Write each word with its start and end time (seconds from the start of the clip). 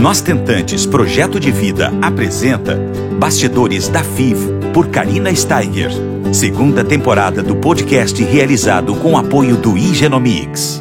Nós 0.00 0.22
Tentantes 0.22 0.86
Projeto 0.86 1.38
de 1.38 1.52
Vida 1.52 1.90
apresenta 2.02 2.74
Bastidores 3.18 3.86
da 3.86 4.02
FIV 4.02 4.72
por 4.72 4.90
Karina 4.90 5.28
Steiger. 5.34 5.90
Segunda 6.32 6.82
temporada 6.82 7.42
do 7.42 7.60
podcast 7.60 8.24
realizado 8.24 8.98
com 8.98 9.18
apoio 9.18 9.60
do 9.60 9.76
Igenomics. 9.76 10.80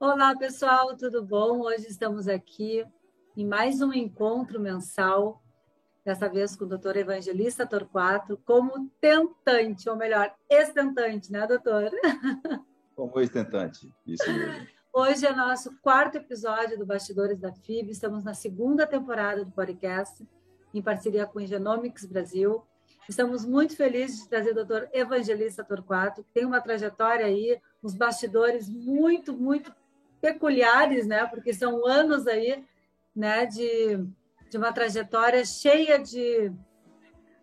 Olá, 0.00 0.36
pessoal, 0.36 0.96
tudo 0.96 1.24
bom? 1.24 1.60
Hoje 1.60 1.86
estamos 1.86 2.26
aqui 2.26 2.84
em 3.36 3.46
mais 3.46 3.80
um 3.80 3.92
encontro 3.92 4.58
mensal, 4.58 5.40
dessa 6.04 6.28
vez 6.28 6.56
com 6.56 6.64
o 6.64 6.68
doutor 6.68 6.96
Evangelista 6.96 7.64
Torquato, 7.64 8.40
como 8.44 8.90
tentante, 9.00 9.88
ou 9.88 9.94
melhor, 9.94 10.32
ex-tentante, 10.50 11.30
né, 11.30 11.46
doutor? 11.46 11.92
Como 12.96 13.20
ex-tentante, 13.20 13.88
isso 14.04 14.28
mesmo. 14.32 14.79
Hoje 14.92 15.24
é 15.24 15.32
nosso 15.32 15.78
quarto 15.80 16.16
episódio 16.16 16.76
do 16.76 16.84
Bastidores 16.84 17.38
da 17.38 17.52
FIB. 17.52 17.92
Estamos 17.92 18.24
na 18.24 18.34
segunda 18.34 18.84
temporada 18.84 19.44
do 19.44 19.52
podcast, 19.52 20.26
em 20.74 20.82
parceria 20.82 21.24
com 21.24 21.38
o 21.38 21.46
Genomics 21.46 22.04
Brasil. 22.04 22.64
Estamos 23.08 23.44
muito 23.44 23.76
felizes 23.76 24.22
de 24.22 24.28
trazer 24.28 24.50
o 24.50 24.54
doutor 24.54 24.88
Evangelista 24.92 25.62
Torquato, 25.62 26.24
que 26.24 26.32
tem 26.32 26.44
uma 26.44 26.60
trajetória 26.60 27.24
aí, 27.24 27.60
uns 27.80 27.94
bastidores 27.94 28.68
muito, 28.68 29.32
muito 29.32 29.72
peculiares, 30.20 31.06
né? 31.06 31.24
Porque 31.24 31.54
são 31.54 31.86
anos 31.86 32.26
aí, 32.26 32.64
né, 33.14 33.46
de, 33.46 34.04
de 34.50 34.56
uma 34.56 34.72
trajetória 34.72 35.44
cheia 35.44 36.00
de 36.00 36.52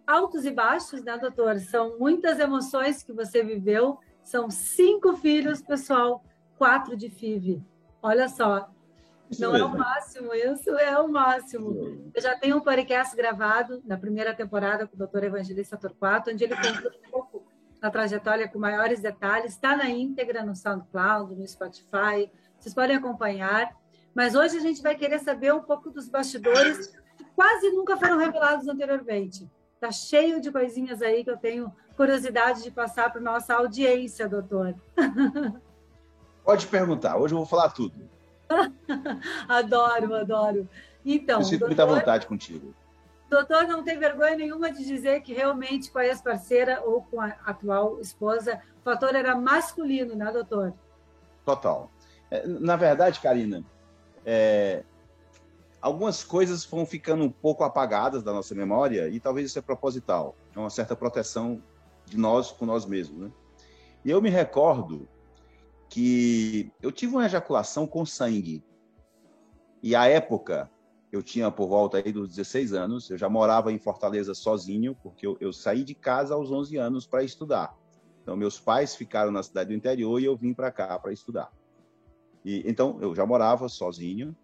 altos 0.05 0.43
e 0.43 0.51
baixos, 0.51 1.01
né, 1.01 1.17
doutor? 1.17 1.59
São 1.59 1.97
muitas 1.97 2.39
emoções 2.39 3.03
que 3.03 3.13
você 3.13 3.41
viveu. 3.41 3.97
São 4.21 4.51
cinco 4.51 5.15
filhos, 5.15 5.61
pessoal 5.61 6.21
quatro 6.57 6.95
de 6.97 7.09
FIV. 7.09 7.63
Olha 8.01 8.27
só. 8.27 8.69
Isso 9.29 9.41
não 9.41 9.51
mesmo. 9.51 9.67
é 9.67 9.69
o 9.69 9.77
máximo, 9.77 10.33
isso 10.33 10.69
é 10.77 10.99
o 10.99 11.07
máximo. 11.09 12.11
Eu 12.13 12.21
já 12.21 12.37
tenho 12.37 12.57
um 12.57 12.61
podcast 12.61 13.15
gravado 13.15 13.81
na 13.85 13.97
primeira 13.97 14.33
temporada 14.33 14.87
com 14.87 14.95
o 14.95 14.97
doutor 14.97 15.23
Evangelista 15.23 15.75
Torquato, 15.75 16.31
onde 16.31 16.45
ele 16.45 16.55
contou 16.55 16.91
um 16.91 17.11
pouco 17.11 17.43
a 17.81 17.91
trajetória 17.91 18.47
com 18.47 18.57
maiores 18.57 19.01
detalhes. 19.01 19.53
Está 19.53 19.75
na 19.75 19.89
íntegra 19.89 20.43
no 20.43 20.55
SoundCloud, 20.55 21.35
no 21.35 21.45
Spotify. 21.47 22.31
Vocês 22.57 22.73
podem 22.73 22.95
acompanhar. 22.95 23.75
Mas 24.15 24.33
hoje 24.33 24.57
a 24.57 24.61
gente 24.61 24.81
vai 24.81 24.95
querer 24.95 25.19
saber 25.19 25.53
um 25.53 25.61
pouco 25.61 25.91
dos 25.91 26.09
bastidores 26.09 26.87
que 27.17 27.25
quase 27.35 27.69
nunca 27.71 27.97
foram 27.97 28.17
revelados 28.17 28.67
anteriormente. 28.67 29.47
Está 29.75 29.91
cheio 29.91 30.41
de 30.41 30.51
coisinhas 30.51 31.01
aí 31.01 31.23
que 31.23 31.29
eu 31.29 31.37
tenho 31.37 31.71
curiosidade 31.95 32.63
de 32.63 32.71
passar 32.71 33.11
para 33.11 33.21
nossa 33.21 33.53
audiência, 33.53 34.27
doutor. 34.27 34.73
Pode 36.47 36.65
perguntar, 36.67 37.17
hoje 37.17 37.33
eu 37.33 37.39
vou 37.39 37.45
falar 37.45 37.71
tudo. 37.71 38.09
adoro, 39.49 40.15
adoro. 40.15 40.69
Então, 41.03 41.39
eu 41.39 41.43
sinto 41.43 41.59
doutor, 41.59 41.75
muita 41.75 41.85
vontade 41.85 42.25
contigo. 42.25 42.73
Doutor, 43.29 43.67
não 43.67 43.83
tem 43.83 43.99
vergonha 43.99 44.37
nenhuma 44.37 44.71
de 44.71 44.85
dizer 44.85 45.19
que 45.23 45.33
realmente 45.33 45.91
com 45.91 45.99
a 45.99 46.05
ex-parceira 46.05 46.81
ou 46.85 47.01
com 47.01 47.19
a 47.19 47.35
atual 47.45 47.99
esposa, 47.99 48.61
o 48.79 48.81
fator 48.81 49.13
era 49.13 49.35
masculino, 49.35 50.15
né, 50.15 50.31
doutor? 50.31 50.73
Total. 51.43 51.91
É, 52.31 52.47
na 52.47 52.77
verdade, 52.77 53.19
Karina, 53.19 53.61
é, 54.25 54.85
algumas 55.81 56.23
coisas 56.23 56.63
vão 56.63 56.85
ficando 56.85 57.25
um 57.25 57.29
pouco 57.29 57.65
apagadas 57.65 58.23
da 58.23 58.31
nossa 58.31 58.55
memória 58.55 59.09
e 59.09 59.19
talvez 59.19 59.49
isso 59.49 59.59
é 59.59 59.61
proposital. 59.61 60.33
É 60.55 60.59
uma 60.59 60.69
certa 60.69 60.95
proteção 60.95 61.61
de 62.05 62.17
nós 62.17 62.51
com 62.51 62.65
nós 62.65 62.85
mesmos, 62.85 63.19
né? 63.19 63.31
E 64.05 64.09
eu 64.09 64.21
me 64.21 64.29
recordo 64.29 65.09
que 65.89 66.71
eu 66.81 66.91
tive 66.91 67.13
uma 67.13 67.25
ejaculação 67.25 67.87
com 67.87 68.05
sangue. 68.05 68.63
E 69.81 69.95
à 69.95 70.07
época, 70.07 70.69
eu 71.11 71.23
tinha 71.23 71.49
por 71.49 71.67
volta 71.67 71.97
aí 71.97 72.11
dos 72.11 72.29
16 72.29 72.73
anos, 72.73 73.09
eu 73.09 73.17
já 73.17 73.29
morava 73.29 73.71
em 73.71 73.79
Fortaleza 73.79 74.33
sozinho, 74.33 74.95
porque 75.01 75.25
eu, 75.25 75.37
eu 75.39 75.53
saí 75.53 75.83
de 75.83 75.95
casa 75.95 76.33
aos 76.33 76.51
11 76.51 76.77
anos 76.77 77.07
para 77.07 77.23
estudar. 77.23 77.75
Então, 78.21 78.35
meus 78.35 78.59
pais 78.59 78.95
ficaram 78.95 79.31
na 79.31 79.41
cidade 79.41 79.69
do 79.69 79.75
interior 79.75 80.19
e 80.19 80.25
eu 80.25 80.35
vim 80.35 80.53
para 80.53 80.71
cá 80.71 80.99
para 80.99 81.13
estudar. 81.13 81.51
E, 82.43 82.61
então, 82.69 82.97
eu 83.01 83.15
já 83.15 83.25
morava 83.25 83.69
sozinho, 83.69 84.35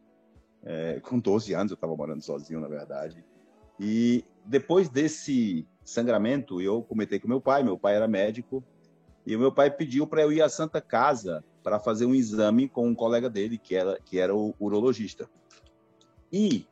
é, 0.63 1.01
com 1.01 1.19
12 1.19 1.53
anos 1.53 1.71
eu 1.71 1.75
estava 1.75 1.95
morando 1.95 2.21
sozinho, 2.21 2.61
na 2.61 2.67
verdade. 2.67 3.23
E 3.79 4.23
depois 4.45 4.87
desse 4.87 5.67
sangramento, 5.83 6.61
eu 6.61 6.81
comentei 6.81 7.19
com 7.19 7.27
meu 7.27 7.41
pai, 7.41 7.63
meu 7.63 7.77
pai 7.77 7.95
era 7.95 8.07
médico, 8.07 8.63
e 9.25 9.35
o 9.35 9.39
meu 9.39 9.51
pai 9.51 9.71
pediu 9.71 10.05
para 10.05 10.21
eu 10.21 10.31
ir 10.31 10.41
à 10.41 10.49
Santa 10.49 10.81
Casa 10.81 11.43
para 11.63 11.79
fazer 11.79 12.05
um 12.05 12.13
exame 12.13 12.67
com 12.67 12.87
um 12.87 12.95
colega 12.95 13.29
dele, 13.29 13.57
que 13.57 13.75
era, 13.75 13.97
que 14.03 14.19
era 14.19 14.35
o 14.35 14.53
urologista. 14.59 15.29
E, 16.31 16.67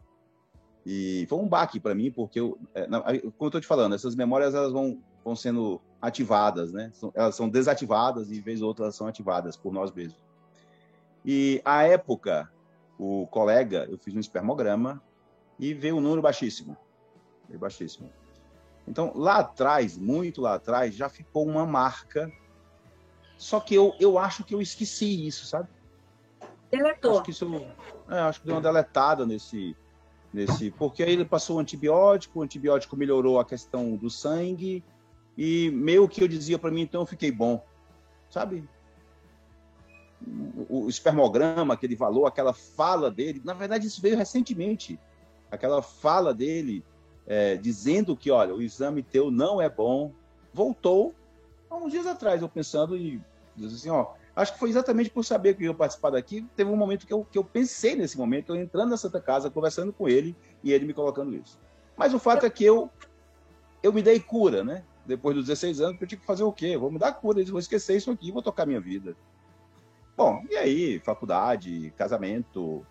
e 0.85 1.25
foi 1.29 1.39
um 1.39 1.47
baque 1.47 1.79
para 1.79 1.95
mim, 1.95 2.11
porque, 2.11 2.39
eu, 2.39 2.59
é, 2.73 2.85
como 2.85 3.33
eu 3.39 3.47
estou 3.47 3.61
te 3.61 3.67
falando, 3.67 3.95
essas 3.95 4.15
memórias 4.15 4.53
elas 4.53 4.73
vão, 4.73 5.01
vão 5.23 5.35
sendo 5.35 5.79
ativadas, 6.01 6.73
né? 6.73 6.91
Elas 7.13 7.35
são 7.35 7.47
desativadas 7.47 8.31
e, 8.31 8.41
vez 8.41 8.61
ou 8.61 8.67
outra, 8.67 8.85
elas 8.85 8.95
são 8.95 9.07
ativadas 9.07 9.55
por 9.55 9.71
nós 9.71 9.91
mesmos. 9.93 10.19
E, 11.23 11.61
à 11.63 11.83
época, 11.83 12.51
o 12.99 13.27
colega, 13.27 13.87
eu 13.89 13.97
fiz 13.97 14.13
um 14.13 14.19
espermograma 14.19 15.01
e 15.57 15.73
veio 15.73 15.97
um 15.97 16.01
número 16.01 16.21
baixíssimo. 16.21 16.75
Veio 17.47 17.59
baixíssimo. 17.59 18.11
Então, 18.87 19.13
lá 19.15 19.37
atrás, 19.37 19.97
muito 19.97 20.41
lá 20.41 20.55
atrás, 20.55 20.95
já 20.95 21.07
ficou 21.07 21.45
uma 21.45 21.65
marca 21.65 22.31
só 23.41 23.59
que 23.59 23.73
eu, 23.73 23.95
eu 23.99 24.19
acho 24.19 24.43
que 24.43 24.53
eu 24.53 24.61
esqueci 24.61 25.25
isso, 25.25 25.47
sabe? 25.47 25.67
Deletou. 26.69 27.13
Acho 27.13 27.23
que 27.23 27.31
isso, 27.31 27.65
é, 28.07 28.19
acho 28.19 28.39
que 28.39 28.45
deu 28.45 28.53
uma 28.53 28.61
deletada 28.61 29.25
nesse, 29.25 29.75
nesse. 30.31 30.69
Porque 30.69 31.01
aí 31.01 31.13
ele 31.13 31.25
passou 31.25 31.57
o 31.57 31.59
antibiótico, 31.59 32.37
o 32.37 32.43
antibiótico 32.43 32.95
melhorou 32.95 33.39
a 33.39 33.45
questão 33.45 33.95
do 33.95 34.11
sangue, 34.11 34.83
e 35.35 35.71
meio 35.71 36.07
que 36.07 36.21
eu 36.21 36.27
dizia 36.27 36.59
para 36.59 36.69
mim, 36.69 36.81
então 36.81 37.01
eu 37.01 37.05
fiquei 37.07 37.31
bom, 37.31 37.65
sabe? 38.29 38.63
O, 40.69 40.83
o 40.85 40.87
espermograma, 40.87 41.73
aquele 41.73 41.95
valor, 41.95 42.27
aquela 42.27 42.53
fala 42.53 43.09
dele, 43.09 43.41
na 43.43 43.55
verdade 43.55 43.87
isso 43.87 44.03
veio 44.03 44.15
recentemente. 44.15 44.99
Aquela 45.49 45.81
fala 45.81 46.31
dele 46.31 46.85
é, 47.25 47.57
dizendo 47.57 48.15
que, 48.15 48.29
olha, 48.29 48.53
o 48.53 48.61
exame 48.61 49.01
teu 49.01 49.31
não 49.31 49.59
é 49.59 49.67
bom, 49.67 50.13
voltou 50.53 51.15
há 51.71 51.75
uns 51.75 51.91
dias 51.91 52.05
atrás, 52.05 52.43
eu 52.43 52.47
pensando 52.47 52.95
e 52.95 53.19
Assim, 53.65 53.89
ó, 53.89 54.13
acho 54.35 54.53
que 54.53 54.59
foi 54.59 54.69
exatamente 54.69 55.09
por 55.09 55.23
saber 55.23 55.55
que 55.55 55.63
eu 55.63 55.71
ia 55.71 55.73
participar 55.73 56.11
daqui, 56.11 56.45
teve 56.55 56.69
um 56.69 56.75
momento 56.75 57.05
que 57.05 57.13
eu, 57.13 57.25
que 57.25 57.37
eu 57.37 57.43
pensei 57.43 57.95
nesse 57.95 58.17
momento, 58.17 58.55
eu 58.55 58.61
entrando 58.61 58.89
na 58.89 58.97
Santa 58.97 59.19
Casa, 59.19 59.49
conversando 59.49 59.91
com 59.93 60.07
ele 60.07 60.35
e 60.63 60.71
ele 60.71 60.85
me 60.85 60.93
colocando 60.93 61.35
isso. 61.35 61.59
Mas 61.97 62.13
o 62.13 62.19
fato 62.19 62.45
é 62.45 62.49
que 62.49 62.63
eu, 62.63 62.89
eu 63.83 63.91
me 63.93 64.01
dei 64.01 64.19
cura, 64.19 64.63
né? 64.63 64.83
Depois 65.05 65.35
dos 65.35 65.45
16 65.45 65.81
anos, 65.81 66.01
eu 66.01 66.07
tive 66.07 66.21
que 66.21 66.27
fazer 66.27 66.43
o 66.43 66.51
quê? 66.51 66.77
Vou 66.77 66.91
me 66.91 66.99
dar 66.99 67.13
cura, 67.13 67.43
vou 67.45 67.59
esquecer 67.59 67.97
isso 67.97 68.11
aqui, 68.11 68.31
vou 68.31 68.41
tocar 68.41 68.65
minha 68.65 68.79
vida. 68.79 69.15
Bom, 70.15 70.43
e 70.49 70.55
aí, 70.55 70.99
faculdade, 70.99 71.91
casamento, 71.97 72.85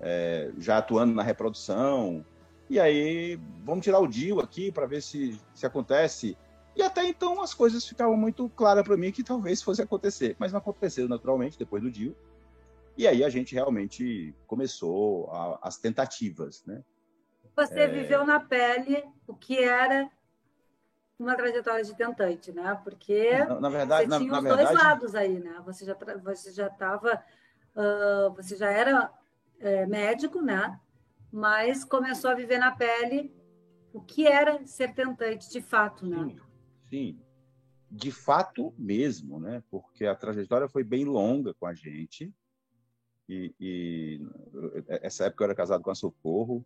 é, 0.00 0.52
já 0.58 0.78
atuando 0.78 1.14
na 1.14 1.22
reprodução, 1.22 2.24
e 2.68 2.80
aí, 2.80 3.38
vamos 3.64 3.84
tirar 3.84 4.00
o 4.00 4.08
DIU 4.08 4.40
aqui 4.40 4.72
para 4.72 4.86
ver 4.86 5.00
se, 5.00 5.40
se 5.54 5.64
acontece. 5.64 6.36
E 6.76 6.82
até 6.82 7.06
então 7.06 7.40
as 7.42 7.54
coisas 7.54 7.86
ficavam 7.86 8.16
muito 8.16 8.50
claras 8.50 8.84
para 8.84 8.98
mim 8.98 9.10
que 9.10 9.24
talvez 9.24 9.62
fosse 9.62 9.80
acontecer, 9.80 10.36
mas 10.38 10.52
não 10.52 10.58
aconteceu 10.58 11.08
naturalmente 11.08 11.58
depois 11.58 11.82
do 11.82 11.90
deal. 11.90 12.14
E 12.98 13.06
aí 13.06 13.24
a 13.24 13.30
gente 13.30 13.54
realmente 13.54 14.34
começou 14.46 15.30
a, 15.30 15.58
as 15.62 15.78
tentativas, 15.78 16.62
né? 16.66 16.84
Você 17.56 17.80
é... 17.80 17.88
viveu 17.88 18.26
na 18.26 18.38
pele 18.38 19.02
o 19.26 19.34
que 19.34 19.58
era 19.58 20.10
uma 21.18 21.34
trajetória 21.34 21.82
de 21.82 21.94
tentante, 21.94 22.52
né? 22.52 22.78
Porque 22.84 23.38
na, 23.38 23.60
na 23.60 23.68
verdade, 23.70 24.10
você 24.10 24.18
tinha 24.18 24.32
na, 24.32 24.42
na 24.42 24.50
os 24.50 24.56
verdade... 24.56 24.74
dois 24.74 24.84
lados 24.84 25.14
aí, 25.14 25.38
né? 25.40 25.62
Você 25.64 25.84
já 25.86 25.96
você 26.22 26.52
já 26.52 26.66
estava 26.66 27.24
uh, 27.74 28.34
você 28.34 28.54
já 28.54 28.70
era 28.70 29.10
é, 29.58 29.86
médico, 29.86 30.42
né? 30.42 30.78
Mas 31.32 31.84
começou 31.84 32.30
a 32.30 32.34
viver 32.34 32.58
na 32.58 32.70
pele 32.70 33.34
o 33.94 34.00
que 34.02 34.26
era 34.26 34.64
ser 34.66 34.92
tentante 34.92 35.50
de 35.50 35.62
fato, 35.62 36.06
né? 36.06 36.18
Sim. 36.18 36.45
Sim, 36.88 37.18
de 37.90 38.10
fato 38.10 38.74
mesmo, 38.76 39.40
né? 39.40 39.62
Porque 39.70 40.06
a 40.06 40.14
trajetória 40.14 40.68
foi 40.68 40.84
bem 40.84 41.04
longa 41.04 41.54
com 41.54 41.66
a 41.66 41.74
gente. 41.74 42.32
E, 43.28 43.54
e, 43.58 44.20
essa 44.88 45.24
época 45.24 45.42
eu 45.42 45.46
era 45.46 45.54
casado 45.54 45.82
com 45.82 45.90
a 45.90 45.94
Socorro 45.94 46.64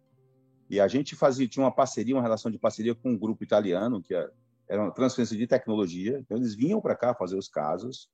e 0.69 0.79
a 0.79 0.87
gente 0.87 1.17
fazia 1.17 1.49
tinha 1.49 1.65
uma 1.65 1.73
parceria, 1.73 2.15
uma 2.15 2.23
relação 2.23 2.51
de 2.51 2.59
parceria 2.59 2.95
com 2.95 3.13
um 3.13 3.19
grupo 3.19 3.43
italiano 3.43 4.03
que 4.03 4.15
é, 4.15 4.31
era 4.69 4.83
uma 4.83 4.93
transferência 4.93 5.37
de 5.37 5.47
tecnologia. 5.47 6.19
Então 6.19 6.37
eles 6.37 6.55
vinham 6.55 6.81
para 6.81 6.95
cá 6.95 7.15
fazer 7.15 7.37
os 7.37 7.49
casos 7.49 8.11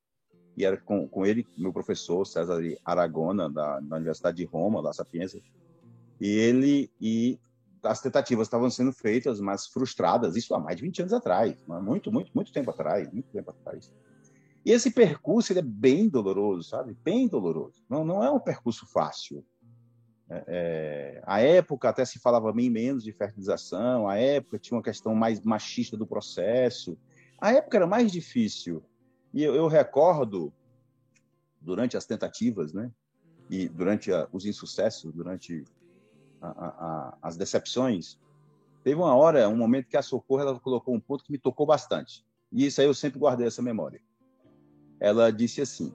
e 0.55 0.65
era 0.65 0.77
com, 0.77 1.07
com 1.07 1.25
ele, 1.25 1.45
meu 1.57 1.71
professor 1.71 2.25
César 2.25 2.59
Aragona 2.83 3.49
da, 3.49 3.79
da 3.79 3.97
Universidade 3.97 4.37
de 4.37 4.45
Roma, 4.45 4.81
da 4.81 4.91
Sapienza. 4.91 5.39
E 6.19 6.27
ele 6.27 6.89
e 6.99 7.39
as 7.87 8.01
tentativas 8.01 8.47
estavam 8.47 8.69
sendo 8.69 8.91
feitas, 8.91 9.39
mas 9.39 9.67
frustradas, 9.67 10.35
isso 10.35 10.53
há 10.53 10.59
mais 10.59 10.77
de 10.77 10.83
20 10.83 11.01
anos 11.01 11.13
atrás, 11.13 11.63
muito, 11.67 12.11
muito, 12.11 12.31
muito 12.33 12.51
tempo 12.51 12.69
atrás, 12.71 13.11
muito 13.11 13.29
tempo 13.29 13.49
atrás. 13.51 13.91
E 14.65 14.71
esse 14.71 14.91
percurso 14.91 15.53
ele 15.53 15.59
é 15.59 15.63
bem 15.63 16.09
doloroso, 16.09 16.67
sabe? 16.67 16.93
Bem 17.03 17.27
doloroso. 17.27 17.81
Não, 17.89 18.03
não 18.03 18.23
é 18.23 18.29
um 18.29 18.39
percurso 18.39 18.85
fácil. 18.85 19.45
É, 20.29 20.43
é, 20.47 21.23
a 21.25 21.39
época 21.39 21.87
até 21.87 22.03
se 22.03 22.19
falava 22.19 22.51
bem 22.51 22.69
menos 22.69 23.03
de 23.03 23.13
fertilização, 23.13 24.09
a 24.09 24.17
época 24.17 24.59
tinha 24.59 24.75
uma 24.75 24.83
questão 24.83 25.15
mais 25.15 25.39
machista 25.41 25.95
do 25.95 26.05
processo, 26.05 26.97
a 27.39 27.53
época 27.53 27.77
era 27.77 27.87
mais 27.87 28.11
difícil. 28.11 28.83
E 29.33 29.41
eu, 29.41 29.55
eu 29.55 29.67
recordo, 29.67 30.51
durante 31.61 31.95
as 31.95 32.05
tentativas, 32.05 32.73
né, 32.73 32.91
e 33.49 33.69
durante 33.69 34.11
a, 34.11 34.27
os 34.33 34.45
insucessos, 34.45 35.13
durante 35.13 35.63
a, 36.41 37.17
as 37.21 37.37
decepções, 37.37 38.19
teve 38.83 38.95
uma 38.95 39.15
hora, 39.15 39.49
um 39.49 39.57
momento 39.57 39.87
que 39.87 39.97
a 39.97 40.01
Socorro 40.01 40.41
ela 40.41 40.59
colocou 40.59 40.93
um 40.95 40.99
ponto 40.99 41.23
que 41.23 41.31
me 41.31 41.37
tocou 41.37 41.65
bastante. 41.65 42.25
E 42.51 42.65
isso 42.65 42.79
aí 42.79 42.87
eu 42.87 42.93
sempre 42.93 43.19
guardei 43.19 43.47
essa 43.47 43.61
memória. 43.61 44.01
Ela 44.99 45.31
disse 45.31 45.61
assim: 45.61 45.93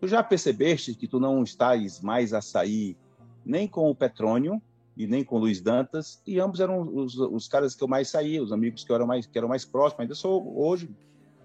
Tu 0.00 0.08
já 0.08 0.22
percebeste 0.22 0.94
que 0.94 1.08
tu 1.08 1.20
não 1.20 1.42
estás 1.42 2.00
mais 2.00 2.32
a 2.32 2.40
sair 2.40 2.96
nem 3.44 3.66
com 3.66 3.90
o 3.90 3.94
Petrônio 3.94 4.60
e 4.96 5.06
nem 5.06 5.24
com 5.24 5.36
o 5.36 5.38
Luiz 5.38 5.60
Dantas, 5.60 6.22
e 6.26 6.38
ambos 6.38 6.60
eram 6.60 6.82
os, 6.82 7.16
os 7.16 7.48
caras 7.48 7.74
que 7.74 7.82
eu 7.82 7.88
mais 7.88 8.08
saía, 8.08 8.42
os 8.42 8.52
amigos 8.52 8.84
que, 8.84 8.92
eram 8.92 9.06
mais, 9.06 9.26
que 9.26 9.38
eram 9.38 9.48
mais 9.48 9.64
próximos. 9.64 10.00
Ainda 10.00 10.14
sou 10.14 10.58
hoje, 10.58 10.90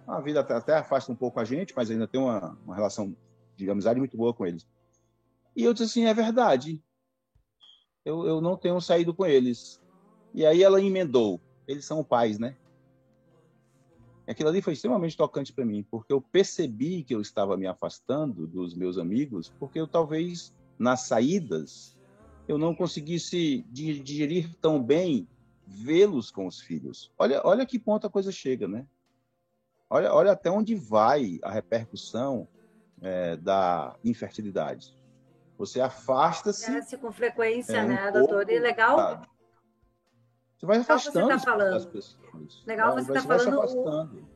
a 0.08 0.20
vida 0.20 0.42
até, 0.42 0.54
até 0.56 0.74
afasta 0.76 1.12
um 1.12 1.16
pouco 1.16 1.40
a 1.40 1.46
gente, 1.46 1.74
mas 1.76 1.90
ainda 1.90 2.08
tem 2.08 2.20
uma, 2.20 2.58
uma 2.66 2.76
relação 2.76 3.16
de 3.56 3.70
amizade 3.70 4.00
muito 4.00 4.18
boa 4.18 4.34
com 4.34 4.46
eles. 4.46 4.68
E 5.56 5.64
eu 5.64 5.74
disse 5.74 5.86
assim: 5.86 6.06
é 6.06 6.14
verdade, 6.14 6.82
eu, 8.06 8.26
eu 8.26 8.40
não 8.40 8.56
tenho 8.56 8.80
saído 8.80 9.14
com 9.14 9.26
eles. 9.26 9.82
E 10.34 10.46
aí 10.46 10.62
ela 10.62 10.82
emendou: 10.82 11.42
eles 11.68 11.86
são 11.86 12.04
pais, 12.04 12.38
né? 12.38 12.56
Aquilo 14.28 14.50
ali 14.50 14.62
foi 14.62 14.74
extremamente 14.74 15.18
tocante 15.18 15.54
para 15.54 15.66
mim, 15.66 15.86
porque 15.90 16.12
eu 16.12 16.20
percebi 16.20 17.04
que 17.04 17.14
eu 17.14 17.22
estava 17.22 17.58
me 17.58 17.68
afastando 17.68 18.48
dos 18.48 18.74
meus 18.74 18.98
amigos, 18.98 19.54
porque 19.60 19.80
eu 19.80 19.88
talvez 19.88 20.54
nas 20.80 21.02
saídas, 21.02 21.96
eu 22.48 22.58
não 22.58 22.76
conseguisse 22.76 23.64
digerir 23.72 24.54
tão 24.56 24.82
bem 24.82 25.28
vê-los 25.68 26.32
com 26.32 26.48
os 26.48 26.60
filhos. 26.60 27.12
Olha, 27.18 27.42
olha 27.44 27.66
que 27.66 27.80
ponto 27.80 28.08
a 28.08 28.10
coisa 28.10 28.32
chega, 28.32 28.68
né? 28.68 28.88
Olha, 29.90 30.12
olha 30.14 30.32
até 30.32 30.50
onde 30.50 30.74
vai 30.74 31.40
a 31.44 31.52
repercussão 31.52 32.48
é, 33.02 33.36
da 33.38 33.96
infertilidade. 34.04 34.96
Você 35.58 35.80
afasta-se. 35.80 36.98
com 36.98 37.12
frequência, 37.12 37.78
é, 37.78 37.84
né, 37.84 38.10
um 38.10 38.14
doutor? 38.14 38.50
E 38.50 38.60
legal. 38.60 39.22
Você 40.58 40.66
vai 40.66 40.78
afastando 40.78 41.28
você 41.28 41.34
tá 41.34 41.40
falando. 41.40 41.76
as 41.76 41.86
pessoas. 41.86 42.64
Legal 42.66 42.94
você 42.94 43.12
está 43.12 43.22
falando 43.22 44.36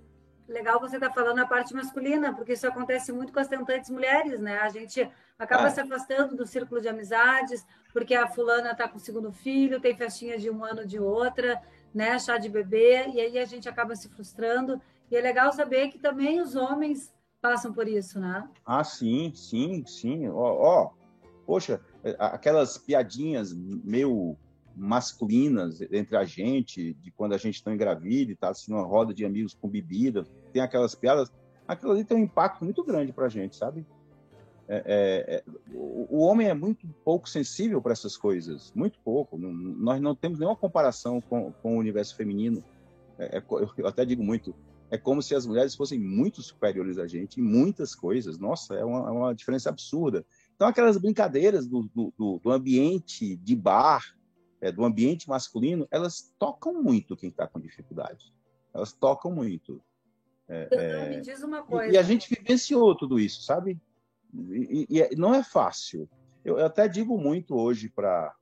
legal 0.50 0.80
você 0.80 0.96
estar 0.96 1.10
tá 1.10 1.14
falando 1.14 1.40
a 1.40 1.46
parte 1.46 1.74
masculina, 1.74 2.34
porque 2.34 2.54
isso 2.54 2.68
acontece 2.68 3.12
muito 3.12 3.32
com 3.32 3.40
as 3.40 3.48
tentantes 3.48 3.90
mulheres, 3.90 4.40
né? 4.40 4.58
A 4.58 4.70
gente 4.70 5.10
acaba 5.38 5.68
é. 5.68 5.70
se 5.70 5.80
afastando 5.80 6.36
do 6.36 6.46
círculo 6.46 6.82
de 6.82 6.90
amizades, 6.90 7.66
porque 7.94 8.16
a 8.16 8.28
fulana 8.28 8.72
está 8.72 8.88
com 8.88 8.98
o 8.98 9.00
segundo 9.00 9.32
filho, 9.32 9.80
tem 9.80 9.96
festinha 9.96 10.38
de 10.38 10.50
um 10.50 10.66
ano 10.66 10.86
de 10.86 11.00
outra, 11.00 11.62
né? 11.94 12.18
Chá 12.18 12.38
de 12.38 12.50
bebê, 12.50 13.08
e 13.10 13.22
aí 13.22 13.38
a 13.40 13.46
gente 13.46 13.70
acaba 13.70 13.96
se 13.96 14.10
frustrando. 14.10 14.82
E 15.10 15.16
é 15.16 15.22
legal 15.22 15.54
saber 15.54 15.90
que 15.90 16.00
também 16.00 16.42
os 16.42 16.56
homens 16.56 17.14
passam 17.40 17.72
por 17.72 17.88
isso, 17.88 18.20
né? 18.20 18.48
Ah, 18.66 18.84
sim, 18.84 19.32
sim, 19.34 19.86
sim. 19.86 20.28
Ó, 20.30 20.34
ó 20.36 20.99
poxa, 21.50 21.82
é, 22.04 22.16
aquelas 22.20 22.78
piadinhas 22.78 23.52
meio 23.52 24.38
masculinas 24.76 25.82
entre 25.82 26.16
a 26.16 26.24
gente, 26.24 26.94
de 26.94 27.10
quando 27.10 27.34
a 27.34 27.40
gente 27.40 27.56
está 27.56 27.74
engravida 27.74 28.30
e 28.30 28.36
está 28.36 28.50
assim, 28.50 28.72
roda 28.72 29.16
de 29.16 29.26
amigos 29.26 29.56
com 29.56 29.68
bebida, 29.68 30.28
tem 30.54 30.62
aquelas 30.62 30.94
piadas, 30.94 31.34
aquilo 31.68 31.94
ali 31.94 32.06
tem 32.06 32.16
um 32.16 32.20
impacto 32.20 32.64
muito 32.64 32.84
grande 32.84 33.12
para 33.12 33.26
a 33.26 33.30
gente, 33.30 33.56
sabe? 33.56 33.84
É, 34.68 34.84
é, 34.86 35.36
é, 35.38 35.44
o, 35.74 36.20
homem 36.20 36.48
é 36.48 36.54
muito 36.54 36.88
pouco 37.04 37.28
sensível 37.28 37.82
para 37.82 37.94
essas 37.94 38.16
coisas, 38.16 38.72
muito 38.76 39.00
pouco. 39.00 39.36
Não, 39.36 39.52
nós 39.52 40.00
não 40.00 40.14
temos 40.14 40.38
nenhuma 40.38 40.56
comparação 40.56 41.20
com, 41.20 41.52
com 41.52 41.78
o 41.78 41.80
universo 41.80 42.16
feminino. 42.16 42.64
É, 43.18 43.40
é 43.40 43.44
eu 43.76 43.88
até 43.88 44.06
digo 44.06 44.24
muito, 44.24 44.54
é 44.92 44.98
como 44.98 45.22
se 45.22 45.36
as 45.36 45.46
mulheres 45.46 45.76
fossem 45.76 46.00
muito 46.00 46.42
superiores 46.42 46.98
a 46.98 47.08
gente 47.08 47.40
em 47.40 47.44
muitas 47.44 47.94
coisas. 47.94 48.38
Nossa, 48.38 48.76
é 48.76 48.84
uma, 48.86 49.08
é 49.08 49.12
uma 49.12 49.34
diferença 49.34 49.70
absurda. 49.70 50.24
Então, 50.60 50.68
aquelas 50.68 50.98
brincadeiras 50.98 51.66
do, 51.66 51.90
do, 51.96 52.38
do 52.44 52.52
ambiente 52.52 53.38
de 53.38 53.56
bar, 53.56 54.14
é, 54.60 54.70
do 54.70 54.84
ambiente 54.84 55.30
masculino, 55.30 55.88
elas 55.90 56.34
tocam 56.38 56.84
muito 56.84 57.16
quem 57.16 57.30
está 57.30 57.48
com 57.48 57.62
dificuldade. 57.62 58.36
Elas 58.74 58.92
tocam 58.92 59.32
muito. 59.32 59.82
É, 60.50 60.68
é, 60.70 61.10
me 61.12 61.22
diz 61.22 61.42
uma 61.44 61.64
coisa. 61.64 61.90
E, 61.90 61.96
e, 61.96 61.98
a 61.98 62.04
gente 62.04 62.28
vivenciou 62.30 62.94
tudo 62.94 63.18
isso, 63.18 63.44
sabe? 63.44 63.80
E, 64.34 64.86
e, 64.90 65.00
e 65.00 65.16
não 65.16 65.34
é 65.34 65.42
fácil. 65.42 66.10
Eu, 66.44 66.60
eu, 66.60 66.66
até 66.66 66.90
digo 66.90 67.18
muito 67.18 67.56
hoje 67.56 67.88
para 67.88 68.36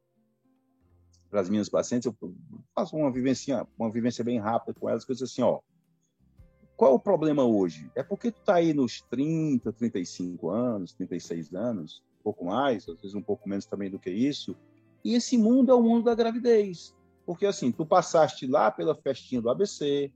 para 1.29 1.41
as 1.41 1.49
minhas 1.49 1.69
pacientes, 1.69 2.05
eu 2.05 2.35
faço 2.73 2.95
uma 2.95 3.11
vivência, 3.11 3.67
uma 3.77 3.91
vivência 3.91 4.23
bem 4.23 4.39
rápida 4.39 4.73
com 4.73 4.89
elas, 4.89 5.05
que 5.05 5.11
eu 5.11 5.15
digo 5.15 5.25
assim, 5.25 5.41
ó, 5.43 5.59
qual 6.77 6.93
o 6.93 6.99
problema 6.99 7.43
hoje? 7.43 7.91
É 7.95 8.03
porque 8.03 8.31
tu 8.31 8.39
está 8.39 8.55
aí 8.55 8.71
nos 8.71 9.01
30, 9.01 9.73
35 9.73 10.51
anos, 10.51 10.93
36 10.93 11.55
anos, 11.55 12.03
um 12.19 12.23
pouco 12.23 12.45
mais, 12.45 12.87
às 12.87 13.01
vezes 13.01 13.15
um 13.15 13.21
pouco 13.21 13.49
menos 13.49 13.65
também 13.65 13.89
do 13.89 13.97
que 13.97 14.11
isso, 14.11 14.55
e 15.03 15.15
esse 15.15 15.39
mundo 15.39 15.71
é 15.71 15.75
o 15.75 15.81
mundo 15.81 16.05
da 16.05 16.13
gravidez. 16.13 16.95
Porque 17.25 17.47
assim, 17.47 17.71
tu 17.71 17.83
passaste 17.83 18.45
lá 18.45 18.69
pela 18.69 18.95
festinha 18.95 19.41
do 19.41 19.49
ABC, 19.49 20.11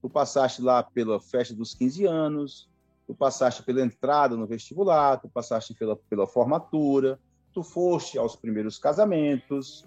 tu 0.00 0.08
passaste 0.08 0.62
lá 0.62 0.80
pela 0.80 1.20
festa 1.20 1.54
dos 1.54 1.74
15 1.74 2.06
anos, 2.06 2.70
tu 3.04 3.14
passaste 3.14 3.64
pela 3.64 3.82
entrada 3.82 4.36
no 4.36 4.46
vestibular, 4.46 5.20
tu 5.20 5.28
passaste 5.28 5.74
pela, 5.74 5.96
pela 5.96 6.26
formatura, 6.26 7.18
tu 7.52 7.64
foste 7.64 8.16
aos 8.16 8.36
primeiros 8.36 8.78
casamentos, 8.78 9.84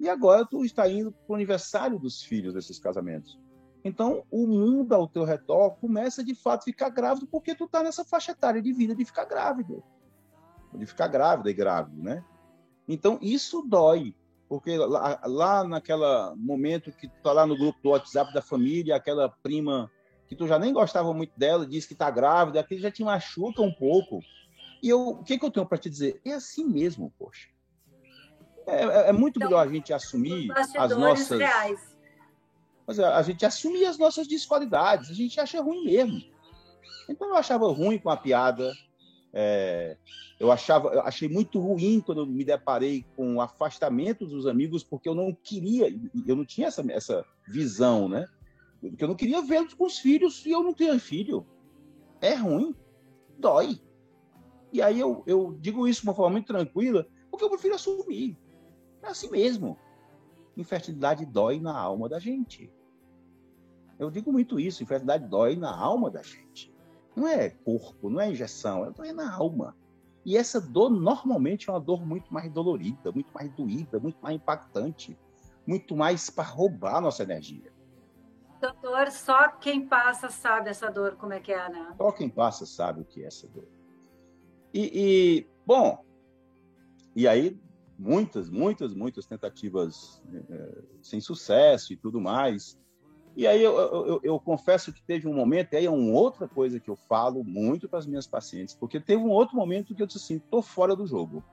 e 0.00 0.08
agora 0.08 0.46
tu 0.46 0.64
está 0.64 0.88
indo 0.88 1.12
para 1.12 1.32
o 1.32 1.34
aniversário 1.34 1.98
dos 1.98 2.22
filhos 2.22 2.54
desses 2.54 2.78
casamentos. 2.78 3.38
Então, 3.88 4.22
o 4.30 4.46
mundo 4.46 4.94
ao 4.94 5.08
teu 5.08 5.24
redor 5.24 5.70
começa 5.80 6.22
de 6.22 6.34
fato 6.34 6.60
a 6.60 6.64
ficar 6.64 6.90
grávido 6.90 7.26
porque 7.26 7.54
tu 7.54 7.64
está 7.64 7.82
nessa 7.82 8.04
faixa 8.04 8.32
etária 8.32 8.60
de 8.60 8.72
vida 8.72 8.94
de 8.94 9.04
ficar 9.04 9.24
grávido. 9.24 9.82
De 10.74 10.84
ficar 10.84 11.08
grávida 11.08 11.50
e 11.50 11.54
grávido, 11.54 12.02
né? 12.02 12.22
Então, 12.86 13.18
isso 13.22 13.62
dói, 13.62 14.14
porque 14.46 14.76
lá, 14.76 15.20
lá 15.24 15.64
naquele 15.64 16.34
momento 16.36 16.92
que 16.92 17.08
tu 17.08 17.22
tá 17.22 17.32
lá 17.32 17.46
no 17.46 17.56
grupo 17.56 17.78
do 17.82 17.90
WhatsApp 17.90 18.32
da 18.34 18.42
família, 18.42 18.94
aquela 18.94 19.30
prima 19.42 19.90
que 20.26 20.36
tu 20.36 20.46
já 20.46 20.58
nem 20.58 20.72
gostava 20.72 21.12
muito 21.14 21.32
dela, 21.38 21.66
diz 21.66 21.86
que 21.86 21.94
tá 21.94 22.10
grávida, 22.10 22.60
aquele 22.60 22.82
já 22.82 22.90
te 22.90 23.02
machuca 23.02 23.62
um 23.62 23.72
pouco. 23.72 24.20
E 24.82 24.88
eu, 24.90 25.08
o 25.08 25.24
que, 25.24 25.38
que 25.38 25.44
eu 25.44 25.50
tenho 25.50 25.66
para 25.66 25.78
te 25.78 25.88
dizer? 25.88 26.20
É 26.24 26.34
assim 26.34 26.66
mesmo, 26.66 27.12
poxa. 27.18 27.48
É, 28.66 28.84
é, 28.84 29.08
é 29.08 29.12
muito 29.12 29.38
então, 29.38 29.48
melhor 29.48 29.66
a 29.66 29.70
gente 29.70 29.94
assumir 29.94 30.52
as 30.76 30.96
nossas. 30.96 31.38
Reais. 31.38 31.87
Mas 32.88 32.98
a, 32.98 33.20
gente 33.20 33.44
assumir 33.44 33.84
as 33.84 33.98
nossas 33.98 34.26
desqualidades, 34.26 35.10
a 35.10 35.14
gente 35.14 35.38
acha 35.38 35.60
ruim 35.60 35.84
mesmo. 35.84 36.22
Então 37.06 37.28
eu 37.28 37.36
achava 37.36 37.70
ruim 37.70 37.98
com 37.98 38.08
a 38.08 38.16
piada, 38.16 38.72
é, 39.30 39.98
eu 40.40 40.50
achava, 40.50 40.88
eu 40.94 41.02
achei 41.02 41.28
muito 41.28 41.60
ruim 41.60 42.00
quando 42.00 42.26
me 42.26 42.42
deparei 42.42 43.04
com 43.14 43.36
o 43.36 43.40
afastamento 43.42 44.24
dos 44.24 44.46
amigos, 44.46 44.82
porque 44.82 45.06
eu 45.06 45.14
não 45.14 45.34
queria, 45.34 45.94
eu 46.26 46.34
não 46.34 46.46
tinha 46.46 46.68
essa, 46.68 46.82
essa 46.90 47.26
visão, 47.46 48.08
né? 48.08 48.26
Porque 48.80 49.04
eu 49.04 49.08
não 49.08 49.16
queria 49.16 49.42
vê-los 49.42 49.74
com 49.74 49.84
os 49.84 49.98
filhos 49.98 50.46
e 50.46 50.52
eu 50.52 50.62
não 50.62 50.72
tenho 50.72 50.98
filho. 50.98 51.46
É 52.22 52.32
ruim, 52.32 52.74
dói. 53.38 53.78
E 54.72 54.80
aí 54.80 54.98
eu, 54.98 55.22
eu 55.26 55.58
digo 55.60 55.86
isso 55.86 56.00
de 56.00 56.08
uma 56.08 56.14
forma 56.14 56.32
muito 56.32 56.46
tranquila, 56.46 57.06
porque 57.30 57.44
eu 57.44 57.50
prefiro 57.50 57.74
assumir. 57.74 58.34
É 59.02 59.08
assim 59.08 59.28
mesmo. 59.28 59.76
Infertilidade 60.56 61.26
dói 61.26 61.60
na 61.60 61.78
alma 61.78 62.08
da 62.08 62.18
gente. 62.18 62.72
Eu 63.98 64.10
digo 64.10 64.32
muito 64.32 64.60
isso, 64.60 64.82
infertilidade 64.82 65.26
dói 65.26 65.56
na 65.56 65.74
alma 65.76 66.10
da 66.10 66.22
gente. 66.22 66.72
Não 67.16 67.26
é 67.26 67.50
corpo, 67.50 68.08
não 68.08 68.20
é 68.20 68.30
injeção, 68.30 68.84
é 68.84 68.90
dor 68.90 69.12
na 69.12 69.34
alma. 69.34 69.76
E 70.24 70.36
essa 70.36 70.60
dor 70.60 70.90
normalmente 70.90 71.68
é 71.68 71.72
uma 71.72 71.80
dor 71.80 72.04
muito 72.04 72.32
mais 72.32 72.52
dolorida, 72.52 73.10
muito 73.10 73.32
mais 73.32 73.50
doída, 73.52 73.98
muito 73.98 74.18
mais 74.22 74.36
impactante, 74.36 75.18
muito 75.66 75.96
mais 75.96 76.30
para 76.30 76.44
roubar 76.44 76.96
a 76.96 77.00
nossa 77.00 77.22
energia. 77.22 77.72
Doutor, 78.60 79.10
só 79.10 79.48
quem 79.48 79.86
passa 79.86 80.28
sabe 80.28 80.70
essa 80.70 80.90
dor, 80.90 81.16
como 81.16 81.32
é 81.32 81.40
que 81.40 81.52
é, 81.52 81.68
né? 81.68 81.94
Só 81.96 82.12
quem 82.12 82.28
passa 82.28 82.66
sabe 82.66 83.02
o 83.02 83.04
que 83.04 83.22
é 83.22 83.26
essa 83.26 83.46
dor. 83.48 83.68
E, 84.72 84.90
e 84.94 85.46
bom, 85.64 86.04
e 87.16 87.26
aí 87.26 87.58
muitas, 87.98 88.48
muitas, 88.48 88.94
muitas 88.94 89.26
tentativas 89.26 90.22
é, 90.50 90.82
sem 91.02 91.20
sucesso 91.20 91.92
e 91.92 91.96
tudo 91.96 92.20
mais. 92.20 92.78
E 93.38 93.46
aí 93.46 93.62
eu, 93.62 93.78
eu, 93.78 94.20
eu, 94.20 94.40
confesso 94.40 94.92
que 94.92 95.00
teve 95.00 95.28
um 95.28 95.32
momento, 95.32 95.72
e 95.72 95.76
aí 95.76 95.86
é 95.86 95.90
uma 95.90 96.10
outra 96.10 96.48
coisa 96.48 96.80
que 96.80 96.90
eu 96.90 96.96
falo 96.96 97.44
muito 97.44 97.88
para 97.88 98.00
as 98.00 98.04
minhas 98.04 98.26
pacientes, 98.26 98.74
porque 98.74 98.98
teve 98.98 99.22
um 99.22 99.30
outro 99.30 99.54
momento 99.54 99.94
que 99.94 100.02
eu 100.02 100.08
disse 100.08 100.18
assim, 100.18 100.40
tô 100.40 100.60
fora 100.60 100.96
do 100.96 101.06
jogo. 101.06 101.44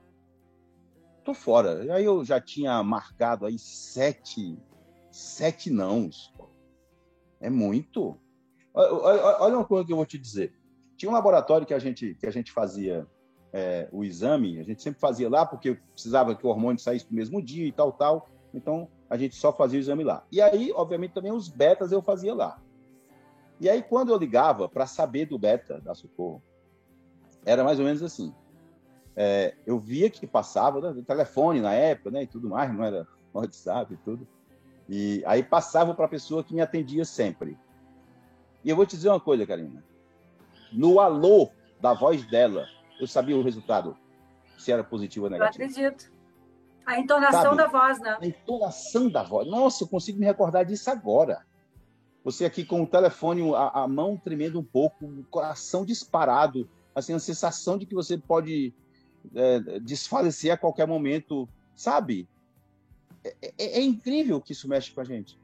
Tô 1.24 1.32
fora. 1.32 1.84
E 1.84 1.90
aí 1.92 2.04
eu 2.04 2.24
já 2.24 2.40
tinha 2.40 2.82
marcado 2.82 3.46
aí 3.46 3.56
sete, 3.56 4.58
sete 5.12 5.70
nãos. 5.70 6.34
É 7.40 7.48
muito. 7.48 8.18
Olha, 8.74 9.54
uma 9.56 9.64
coisa 9.64 9.86
que 9.86 9.92
eu 9.92 9.96
vou 9.96 10.06
te 10.06 10.18
dizer. 10.18 10.58
Tinha 10.96 11.08
um 11.08 11.14
laboratório 11.14 11.64
que 11.64 11.74
a 11.74 11.78
gente, 11.78 12.16
que 12.16 12.26
a 12.26 12.32
gente 12.32 12.50
fazia 12.50 13.06
é, 13.52 13.88
o 13.92 14.02
exame, 14.02 14.58
a 14.58 14.64
gente 14.64 14.82
sempre 14.82 14.98
fazia 14.98 15.30
lá, 15.30 15.46
porque 15.46 15.78
precisava 15.92 16.34
que 16.34 16.44
o 16.44 16.50
hormônio 16.50 16.82
saísse 16.82 17.06
no 17.08 17.14
mesmo 17.14 17.40
dia 17.40 17.64
e 17.64 17.70
tal, 17.70 17.92
tal. 17.92 18.28
Então, 18.52 18.88
a 19.08 19.16
gente 19.16 19.36
só 19.36 19.52
fazia 19.52 19.78
o 19.78 19.80
exame 19.80 20.04
lá. 20.04 20.24
E 20.30 20.40
aí, 20.40 20.72
obviamente, 20.74 21.12
também 21.12 21.32
os 21.32 21.48
betas 21.48 21.92
eu 21.92 22.02
fazia 22.02 22.34
lá. 22.34 22.60
E 23.60 23.68
aí, 23.68 23.82
quando 23.82 24.12
eu 24.12 24.18
ligava 24.18 24.68
para 24.68 24.86
saber 24.86 25.26
do 25.26 25.38
beta 25.38 25.80
da 25.80 25.94
Socorro, 25.94 26.42
era 27.44 27.64
mais 27.64 27.78
ou 27.78 27.84
menos 27.84 28.02
assim. 28.02 28.34
É, 29.14 29.54
eu 29.64 29.78
via 29.78 30.10
que 30.10 30.26
passava, 30.26 30.92
né, 30.92 31.02
telefone 31.06 31.60
na 31.60 31.72
época, 31.72 32.10
né, 32.10 32.24
e 32.24 32.26
tudo 32.26 32.50
mais, 32.50 32.72
não 32.72 32.84
era 32.84 33.06
WhatsApp 33.32 33.94
e 33.94 33.96
tudo. 33.98 34.26
E 34.88 35.22
aí 35.26 35.42
passava 35.42 35.94
para 35.94 36.04
a 36.06 36.08
pessoa 36.08 36.44
que 36.44 36.54
me 36.54 36.60
atendia 36.60 37.04
sempre. 37.04 37.56
E 38.62 38.70
eu 38.70 38.76
vou 38.76 38.84
te 38.84 38.96
dizer 38.96 39.08
uma 39.08 39.20
coisa, 39.20 39.46
Karina. 39.46 39.82
No 40.72 41.00
alô 41.00 41.50
da 41.80 41.94
voz 41.94 42.26
dela, 42.26 42.66
eu 43.00 43.06
sabia 43.06 43.36
o 43.36 43.42
resultado, 43.42 43.96
se 44.58 44.72
era 44.72 44.84
positivo 44.84 45.26
ou 45.26 45.30
negativo. 45.30 45.62
Eu 45.62 45.68
acredito. 45.68 46.15
A 46.86 47.00
entonação 47.00 47.42
Sabe? 47.42 47.56
da 47.56 47.66
voz, 47.66 48.00
né? 48.00 48.16
A 48.20 48.26
entonação 48.26 49.10
da 49.10 49.24
voz. 49.24 49.48
Nossa, 49.48 49.82
eu 49.82 49.88
consigo 49.88 50.20
me 50.20 50.24
recordar 50.24 50.64
disso 50.64 50.88
agora. 50.88 51.44
Você 52.22 52.44
aqui 52.44 52.64
com 52.64 52.82
o 52.82 52.86
telefone, 52.86 53.52
a, 53.54 53.82
a 53.82 53.88
mão 53.88 54.16
tremendo 54.16 54.60
um 54.60 54.64
pouco, 54.64 55.04
o 55.04 55.24
coração 55.24 55.84
disparado, 55.84 56.68
assim, 56.94 57.12
a 57.12 57.18
sensação 57.18 57.76
de 57.76 57.86
que 57.86 57.94
você 57.94 58.16
pode 58.16 58.72
é, 59.34 59.80
desfalecer 59.80 60.52
a 60.52 60.56
qualquer 60.56 60.86
momento, 60.86 61.48
sabe? 61.74 62.28
É, 63.24 63.34
é, 63.42 63.78
é 63.78 63.82
incrível 63.82 64.40
que 64.40 64.52
isso 64.52 64.68
mexe 64.68 64.92
com 64.92 65.00
a 65.00 65.04
gente. 65.04 65.38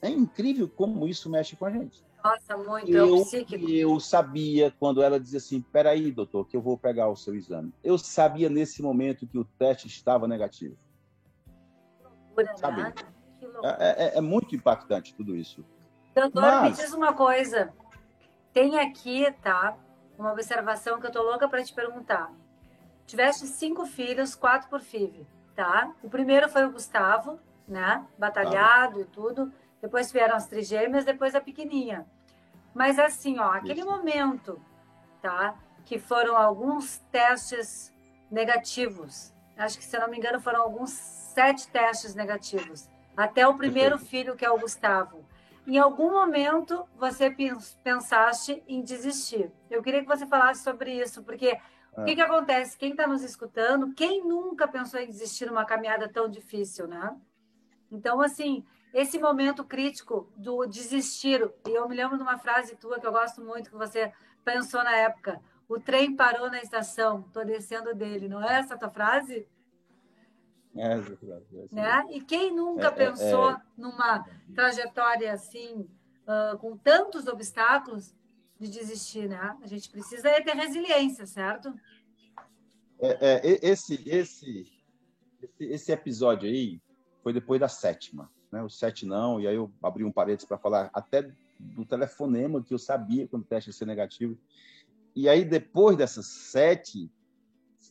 É 0.00 0.08
incrível 0.08 0.68
como 0.68 1.06
isso 1.08 1.28
mexe 1.28 1.56
com 1.56 1.66
a 1.66 1.70
gente. 1.70 2.04
Nossa, 2.22 2.56
muito. 2.56 2.90
Eu, 2.90 3.24
eu 3.66 4.00
sabia 4.00 4.72
quando 4.78 5.02
ela 5.02 5.18
dizia 5.18 5.38
assim: 5.38 5.60
peraí, 5.60 6.12
doutor, 6.12 6.46
que 6.46 6.56
eu 6.56 6.62
vou 6.62 6.78
pegar 6.78 7.08
o 7.08 7.16
seu 7.16 7.34
exame. 7.34 7.74
Eu 7.82 7.98
sabia 7.98 8.48
nesse 8.48 8.80
momento 8.80 9.26
que 9.26 9.38
o 9.38 9.44
teste 9.44 9.88
estava 9.88 10.28
negativo. 10.28 10.76
Loucura, 12.02 12.56
Sabe? 12.56 12.82
Né? 12.82 12.94
É, 13.64 14.04
é, 14.04 14.18
é, 14.18 14.20
muito 14.20 14.54
impactante 14.54 15.14
tudo 15.14 15.34
isso. 15.34 15.64
Doutor, 16.14 16.40
Mas... 16.40 16.62
me 16.62 16.84
diz 16.84 16.92
uma 16.92 17.12
coisa. 17.12 17.72
Tem 18.52 18.78
aqui, 18.78 19.30
tá? 19.42 19.76
Uma 20.18 20.32
observação 20.32 21.00
que 21.00 21.06
eu 21.06 21.10
tô 21.10 21.22
louca 21.22 21.48
para 21.48 21.62
te 21.64 21.74
perguntar. 21.74 22.32
Tiveste 23.06 23.46
cinco 23.46 23.84
filhos, 23.84 24.34
quatro 24.34 24.68
por 24.68 24.80
FIV, 24.80 25.26
tá? 25.56 25.92
O 26.02 26.08
primeiro 26.08 26.48
foi 26.48 26.64
o 26.64 26.70
Gustavo, 26.70 27.38
né? 27.66 28.06
Batalhado 28.16 29.00
e 29.00 29.04
tudo. 29.04 29.52
Depois 29.82 30.12
vieram 30.12 30.36
as 30.36 30.46
trigêmeas, 30.46 31.04
depois 31.04 31.34
a 31.34 31.40
pequenininha. 31.40 32.06
Mas 32.72 32.98
assim, 33.00 33.38
ó, 33.40 33.50
aquele 33.52 33.80
Isso. 33.80 33.90
momento, 33.90 34.62
tá? 35.20 35.58
Que 35.84 35.98
foram 35.98 36.36
alguns 36.36 36.98
testes 37.10 37.92
negativos. 38.30 39.34
Acho 39.58 39.76
que, 39.76 39.84
se 39.84 39.96
eu 39.96 40.00
não 40.00 40.08
me 40.08 40.16
engano, 40.16 40.40
foram 40.40 40.62
alguns 40.62 40.90
sete 40.90 41.68
testes 41.68 42.14
negativos. 42.14 42.88
Até 43.16 43.46
o 43.46 43.54
primeiro 43.54 43.98
filho, 43.98 44.36
que 44.36 44.44
é 44.44 44.50
o 44.50 44.58
Gustavo. 44.58 45.26
Em 45.66 45.78
algum 45.78 46.10
momento, 46.10 46.88
você 46.96 47.34
pensaste 47.84 48.62
em 48.66 48.82
desistir. 48.82 49.52
Eu 49.70 49.82
queria 49.82 50.00
que 50.00 50.08
você 50.08 50.26
falasse 50.26 50.62
sobre 50.62 50.92
isso, 50.92 51.22
porque 51.22 51.58
o 51.92 52.04
que, 52.04 52.14
que 52.14 52.20
acontece? 52.20 52.76
Quem 52.76 52.92
está 52.92 53.06
nos 53.06 53.22
escutando, 53.22 53.92
quem 53.94 54.24
nunca 54.26 54.66
pensou 54.66 54.98
em 54.98 55.06
desistir 55.06 55.46
numa 55.46 55.64
caminhada 55.64 56.08
tão 56.08 56.28
difícil, 56.28 56.88
né? 56.88 57.14
Então, 57.90 58.20
assim, 58.20 58.64
esse 58.92 59.18
momento 59.18 59.64
crítico 59.64 60.30
do 60.36 60.66
desistir. 60.66 61.50
E 61.66 61.70
eu 61.70 61.88
me 61.88 61.96
lembro 61.96 62.16
de 62.16 62.22
uma 62.22 62.38
frase 62.38 62.76
tua 62.76 63.00
que 63.00 63.06
eu 63.06 63.12
gosto 63.12 63.42
muito, 63.42 63.70
que 63.70 63.76
você 63.76 64.12
pensou 64.44 64.84
na 64.84 64.94
época. 64.96 65.40
O 65.68 65.80
trem 65.80 66.14
parou 66.14 66.50
na 66.50 66.60
estação, 66.60 67.24
estou 67.26 67.44
descendo 67.44 67.94
dele. 67.94 68.28
Não 68.28 68.42
é 68.42 68.58
essa 68.58 68.74
a 68.74 68.78
tua 68.78 68.90
frase? 68.90 69.48
É, 70.76 70.92
essa 70.94 71.16
frase. 71.16 71.68
É 71.72 71.74
né? 71.74 72.06
E 72.10 72.20
quem 72.20 72.54
nunca 72.54 72.86
é, 72.86 72.88
é 72.88 72.90
pensou 72.90 73.50
é, 73.50 73.62
numa 73.76 74.26
trajetória 74.54 75.32
assim, 75.32 75.88
uh, 76.26 76.58
com 76.58 76.76
tantos 76.76 77.26
obstáculos, 77.26 78.14
de 78.60 78.68
desistir, 78.68 79.28
né? 79.28 79.58
A 79.60 79.66
gente 79.66 79.90
precisa 79.90 80.30
ter 80.40 80.54
resiliência, 80.54 81.26
certo? 81.26 81.74
É, 83.00 83.40
esse, 83.60 84.08
esse, 84.08 84.64
esse 85.58 85.90
episódio 85.90 86.48
aí 86.48 86.80
foi 87.24 87.32
depois 87.32 87.58
da 87.58 87.66
sétima 87.66 88.30
né, 88.52 88.62
os 88.62 88.78
sete 88.78 89.06
não, 89.06 89.40
e 89.40 89.48
aí 89.48 89.56
eu 89.56 89.72
abri 89.82 90.04
um 90.04 90.12
parênteses 90.12 90.46
para 90.46 90.58
falar 90.58 90.90
até 90.92 91.32
do 91.58 91.86
telefonema 91.86 92.62
que 92.62 92.74
eu 92.74 92.78
sabia 92.78 93.26
quando 93.26 93.42
o 93.42 93.46
teste 93.46 93.70
ia 93.70 93.74
ser 93.74 93.86
negativo. 93.86 94.38
E 95.16 95.28
aí, 95.28 95.44
depois 95.44 95.96
dessas 95.96 96.26
sete, 96.26 97.10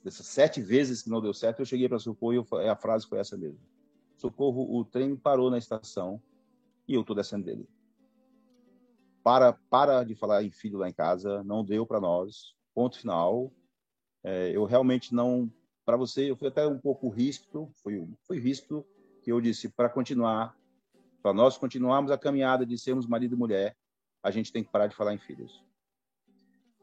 dessas 0.04 0.26
sete 0.28 0.62
vezes 0.62 1.02
que 1.02 1.10
não 1.10 1.22
deu 1.22 1.34
certo, 1.34 1.60
eu 1.60 1.66
cheguei 1.66 1.90
para 1.90 2.00
Socorro 2.00 2.34
e 2.34 2.70
a 2.70 2.76
frase 2.76 3.08
foi 3.08 3.20
essa 3.20 3.36
mesmo. 3.36 3.60
Socorro, 4.18 4.78
o 4.78 4.86
trem 4.86 5.16
parou 5.16 5.50
na 5.50 5.58
estação 5.58 6.22
e 6.88 6.94
eu 6.94 7.02
estou 7.02 7.16
descendo 7.16 7.46
dele. 7.46 7.68
Para, 9.24 9.54
para 9.54 10.04
de 10.04 10.16
falar 10.16 10.44
em 10.44 10.52
filho 10.52 10.80
lá 10.80 10.90
em 10.90 10.94
casa, 10.94 11.44
não 11.44 11.64
deu 11.64 11.86
para 11.86 12.00
nós, 12.00 12.56
ponto 12.74 13.00
final. 13.00 13.52
É, 14.24 14.52
eu 14.56 14.66
realmente 14.66 15.14
não, 15.14 15.52
para 15.86 15.98
você, 15.98 16.30
eu 16.30 16.36
fui 16.36 16.48
até 16.48 16.68
um 16.68 16.80
pouco 16.80 17.10
ríspido, 17.10 17.72
fui, 17.84 18.08
fui 18.24 18.40
ríspido, 18.40 18.86
que 19.22 19.32
eu 19.32 19.40
disse, 19.40 19.70
para 19.70 19.90
continuar, 19.90 20.56
para 21.22 21.34
nós 21.34 21.58
continuarmos 21.58 22.12
a 22.12 22.18
caminhada 22.18 22.66
de 22.66 22.78
sermos 22.78 23.06
marido 23.06 23.36
e 23.36 23.38
mulher, 23.38 23.78
a 24.24 24.32
gente 24.32 24.52
tem 24.52 24.64
que 24.64 24.72
parar 24.72 24.88
de 24.88 24.96
falar 24.96 25.14
em 25.14 25.20
filhos. 25.20 25.64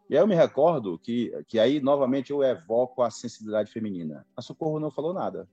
E 0.08 0.16
aí 0.16 0.22
eu 0.22 0.26
me 0.26 0.34
recordo 0.34 0.98
que, 0.98 1.30
que 1.46 1.58
aí, 1.58 1.80
novamente, 1.80 2.30
eu 2.30 2.42
evoco 2.42 3.02
a 3.02 3.10
sensibilidade 3.10 3.70
feminina. 3.70 4.26
A 4.36 4.40
Socorro 4.40 4.80
não 4.80 4.90
falou 4.90 5.12
nada. 5.12 5.48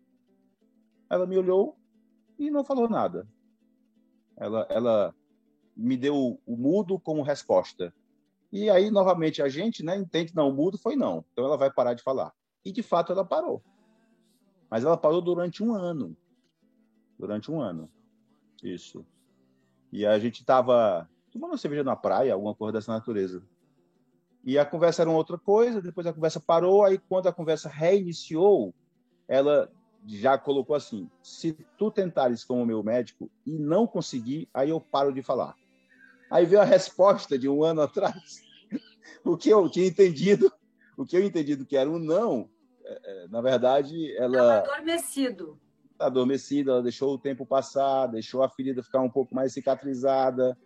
Ela 1.09 1.25
me 1.25 1.37
olhou 1.37 1.75
e 2.39 2.49
não 2.49 2.63
falou 2.63 2.87
nada. 2.87 3.27
Ela, 4.37 4.65
ela 4.69 5.15
me 5.75 5.97
deu 5.97 6.39
o 6.45 6.55
mudo 6.55 6.97
como 6.99 7.21
resposta. 7.21 7.93
E 8.51 8.69
aí, 8.69 8.89
novamente, 8.89 9.41
a 9.41 9.49
gente 9.49 9.83
né, 9.83 9.97
entende, 9.97 10.33
não, 10.33 10.49
o 10.49 10.53
mudo 10.53 10.77
foi 10.77 10.95
não. 10.95 11.25
Então 11.33 11.43
ela 11.43 11.57
vai 11.57 11.69
parar 11.69 11.93
de 11.93 12.03
falar. 12.03 12.31
E, 12.63 12.71
de 12.71 12.81
fato, 12.81 13.11
ela 13.11 13.25
parou. 13.25 13.61
Mas 14.69 14.85
ela 14.85 14.95
parou 14.95 15.21
durante 15.21 15.61
um 15.61 15.75
ano 15.75 16.15
durante 17.17 17.51
um 17.51 17.60
ano. 17.62 17.89
Isso. 18.63 19.05
E 19.91 20.05
a 20.05 20.17
gente 20.19 20.41
estava 20.41 21.10
tomando 21.31 21.57
cerveja 21.57 21.84
na 21.84 21.95
praia, 21.95 22.34
alguma 22.34 22.55
coisa 22.55 22.74
dessa 22.74 22.91
natureza. 22.91 23.43
E 24.43 24.60
a 24.60 24.65
conversa 24.65 25.01
era 25.01 25.10
outra 25.10 25.38
coisa, 25.38 25.81
depois 25.81 26.05
a 26.05 26.13
conversa 26.13 26.39
parou, 26.39 26.84
aí 26.84 26.98
quando 26.98 27.27
a 27.27 27.34
conversa 27.34 27.67
reiniciou, 27.67 28.74
ela 29.27 29.72
já 30.05 30.38
colocou 30.38 30.75
assim: 30.75 31.10
se 31.22 31.53
tu 31.77 31.89
tentares 31.89 32.43
como 32.43 32.65
meu 32.65 32.84
médico 32.84 33.29
e 33.45 33.57
não 33.57 33.88
conseguir, 33.88 34.48
aí 34.53 34.69
eu 34.69 34.79
paro 34.79 35.12
de 35.12 35.24
falar. 35.24 35.55
Aí 36.29 36.45
veio 36.45 36.62
a 36.62 36.65
resposta 36.65 37.38
de 37.38 37.50
um 37.50 37.63
ano 37.63 37.81
atrás. 37.81 38.43
o 39.25 39.36
que 39.36 39.50
eu 39.50 39.69
tinha 39.69 39.88
entendido, 39.88 40.51
o 40.95 41.05
que 41.05 41.17
eu 41.17 41.24
entendido 41.24 41.65
que 41.65 41.77
era 41.77 41.89
um 41.89 42.00
não, 42.00 42.50
é, 42.84 43.24
é 43.24 43.27
na 43.27 43.41
verdade, 43.41 44.15
ela. 44.17 44.60
Estava 44.60 44.75
adormecido 44.75 45.60
adormecida, 45.99 46.71
ela 46.71 46.83
deixou 46.83 47.13
o 47.13 47.19
tempo 47.19 47.45
passar, 47.45 48.07
deixou 48.07 48.43
a 48.43 48.49
ferida 48.49 48.83
ficar 48.83 49.01
um 49.01 49.09
pouco 49.09 49.33
mais 49.33 49.53
cicatrizada 49.53 50.57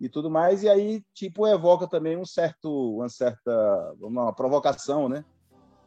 e 0.00 0.08
tudo 0.08 0.30
mais, 0.30 0.62
e 0.62 0.68
aí, 0.68 1.02
tipo, 1.14 1.46
evoca 1.46 1.86
também 1.86 2.16
um 2.16 2.24
certo, 2.24 2.96
uma 2.96 3.08
certa, 3.08 3.94
uma 4.00 4.32
provocação, 4.32 5.08
né? 5.08 5.24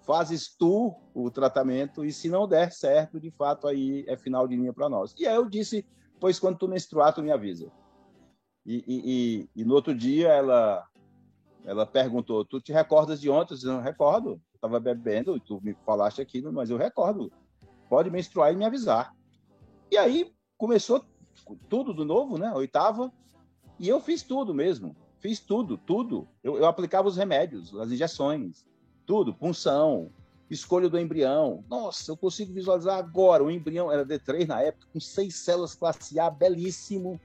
Fazes 0.01 0.55
tu 0.55 0.95
o 1.13 1.29
tratamento 1.29 2.03
e 2.03 2.11
se 2.11 2.29
não 2.29 2.47
der 2.47 2.71
certo, 2.71 3.19
de 3.19 3.29
fato, 3.29 3.67
aí 3.67 4.03
é 4.07 4.17
final 4.17 4.47
de 4.47 4.55
linha 4.55 4.73
para 4.73 4.89
nós. 4.89 5.13
E 5.17 5.27
aí 5.27 5.35
eu 5.35 5.47
disse, 5.47 5.85
pois 6.19 6.39
quando 6.39 6.57
tu 6.57 6.67
menstruar, 6.67 7.13
tu 7.13 7.21
me 7.21 7.31
avisa. 7.31 7.71
E, 8.65 8.83
e, 8.87 9.49
e, 9.57 9.61
e 9.61 9.65
no 9.65 9.75
outro 9.75 9.93
dia 9.93 10.29
ela 10.29 10.85
ela 11.65 11.85
perguntou, 11.85 12.45
tu 12.45 12.59
te 12.59 12.71
recordas 12.71 13.19
de 13.19 13.29
ontem? 13.29 13.53
Eu 13.53 13.57
disse, 13.57 13.67
não 13.67 13.81
recordo, 13.81 14.29
eu 14.29 14.41
estava 14.55 14.79
bebendo, 14.79 15.35
e 15.35 15.39
tu 15.39 15.59
me 15.61 15.75
falaste 15.85 16.21
aqui, 16.21 16.41
mas 16.41 16.69
eu 16.69 16.77
recordo 16.77 17.31
pode 17.89 18.09
menstruar 18.09 18.53
e 18.53 18.55
me 18.55 18.65
avisar. 18.65 19.15
E 19.91 19.97
aí 19.97 20.31
começou 20.57 21.03
tudo 21.67 21.93
do 21.93 22.05
novo, 22.05 22.37
né? 22.37 22.53
Oitava. 22.53 23.11
E 23.79 23.89
eu 23.89 23.99
fiz 23.99 24.21
tudo 24.21 24.53
mesmo. 24.53 24.95
Fiz 25.19 25.39
tudo, 25.39 25.77
tudo. 25.77 26.27
Eu, 26.43 26.57
eu 26.57 26.65
aplicava 26.65 27.07
os 27.07 27.17
remédios, 27.17 27.75
as 27.75 27.91
injeções, 27.91 28.65
tudo, 29.05 29.33
punção, 29.33 30.11
escolha 30.49 30.89
do 30.89 30.99
embrião. 30.99 31.63
Nossa, 31.69 32.11
eu 32.11 32.17
consigo 32.17 32.53
visualizar 32.53 32.97
agora. 32.97 33.43
O 33.43 33.51
embrião 33.51 33.91
era 33.91 34.05
D3 34.05 34.47
na 34.47 34.61
época, 34.61 34.87
com 34.93 34.99
seis 34.99 35.35
células 35.35 35.75
classe 35.75 36.19
A, 36.19 36.29
belíssimo. 36.29 37.19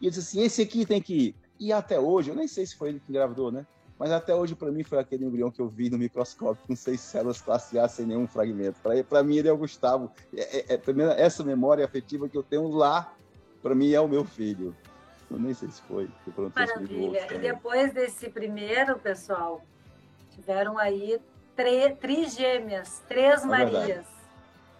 E 0.00 0.06
eu 0.06 0.10
disse 0.10 0.20
assim: 0.20 0.42
esse 0.42 0.62
aqui 0.62 0.84
tem 0.84 1.00
que 1.00 1.14
ir. 1.14 1.36
E 1.58 1.72
até 1.72 2.00
hoje, 2.00 2.30
eu 2.30 2.34
nem 2.34 2.48
sei 2.48 2.66
se 2.66 2.76
foi 2.76 2.90
ele 2.90 3.00
que 3.00 3.10
engravidou, 3.10 3.52
né? 3.52 3.66
Mas 4.00 4.10
até 4.12 4.34
hoje 4.34 4.54
para 4.54 4.72
mim 4.72 4.82
foi 4.82 4.98
aquele 4.98 5.26
embrião 5.26 5.50
que 5.50 5.60
eu 5.60 5.68
vi 5.68 5.90
no 5.90 5.98
microscópio 5.98 6.64
com 6.66 6.74
seis 6.74 7.00
células 7.00 7.42
classe 7.42 7.78
A 7.78 7.86
sem 7.86 8.06
nenhum 8.06 8.26
fragmento. 8.26 8.80
Para 9.06 9.22
mim 9.22 9.36
ele 9.36 9.46
é 9.46 9.52
o 9.52 9.58
Gustavo. 9.58 10.10
É, 10.34 10.72
é, 10.72 10.74
é, 10.74 11.22
essa 11.22 11.44
memória 11.44 11.84
afetiva 11.84 12.26
que 12.26 12.34
eu 12.34 12.42
tenho 12.42 12.66
lá, 12.68 13.12
para 13.62 13.74
mim 13.74 13.92
é 13.92 14.00
o 14.00 14.08
meu 14.08 14.24
filho. 14.24 14.74
Eu 15.30 15.38
nem 15.38 15.52
sei 15.52 15.70
se 15.70 15.82
foi. 15.82 16.08
Maravilha. 16.56 17.26
E 17.30 17.38
depois 17.38 17.92
desse 17.92 18.30
primeiro, 18.30 18.98
pessoal, 18.98 19.62
tiveram 20.30 20.78
aí 20.78 21.20
trigêmeas, 22.00 23.02
três 23.06 23.44
é 23.44 23.46
Marias. 23.46 24.06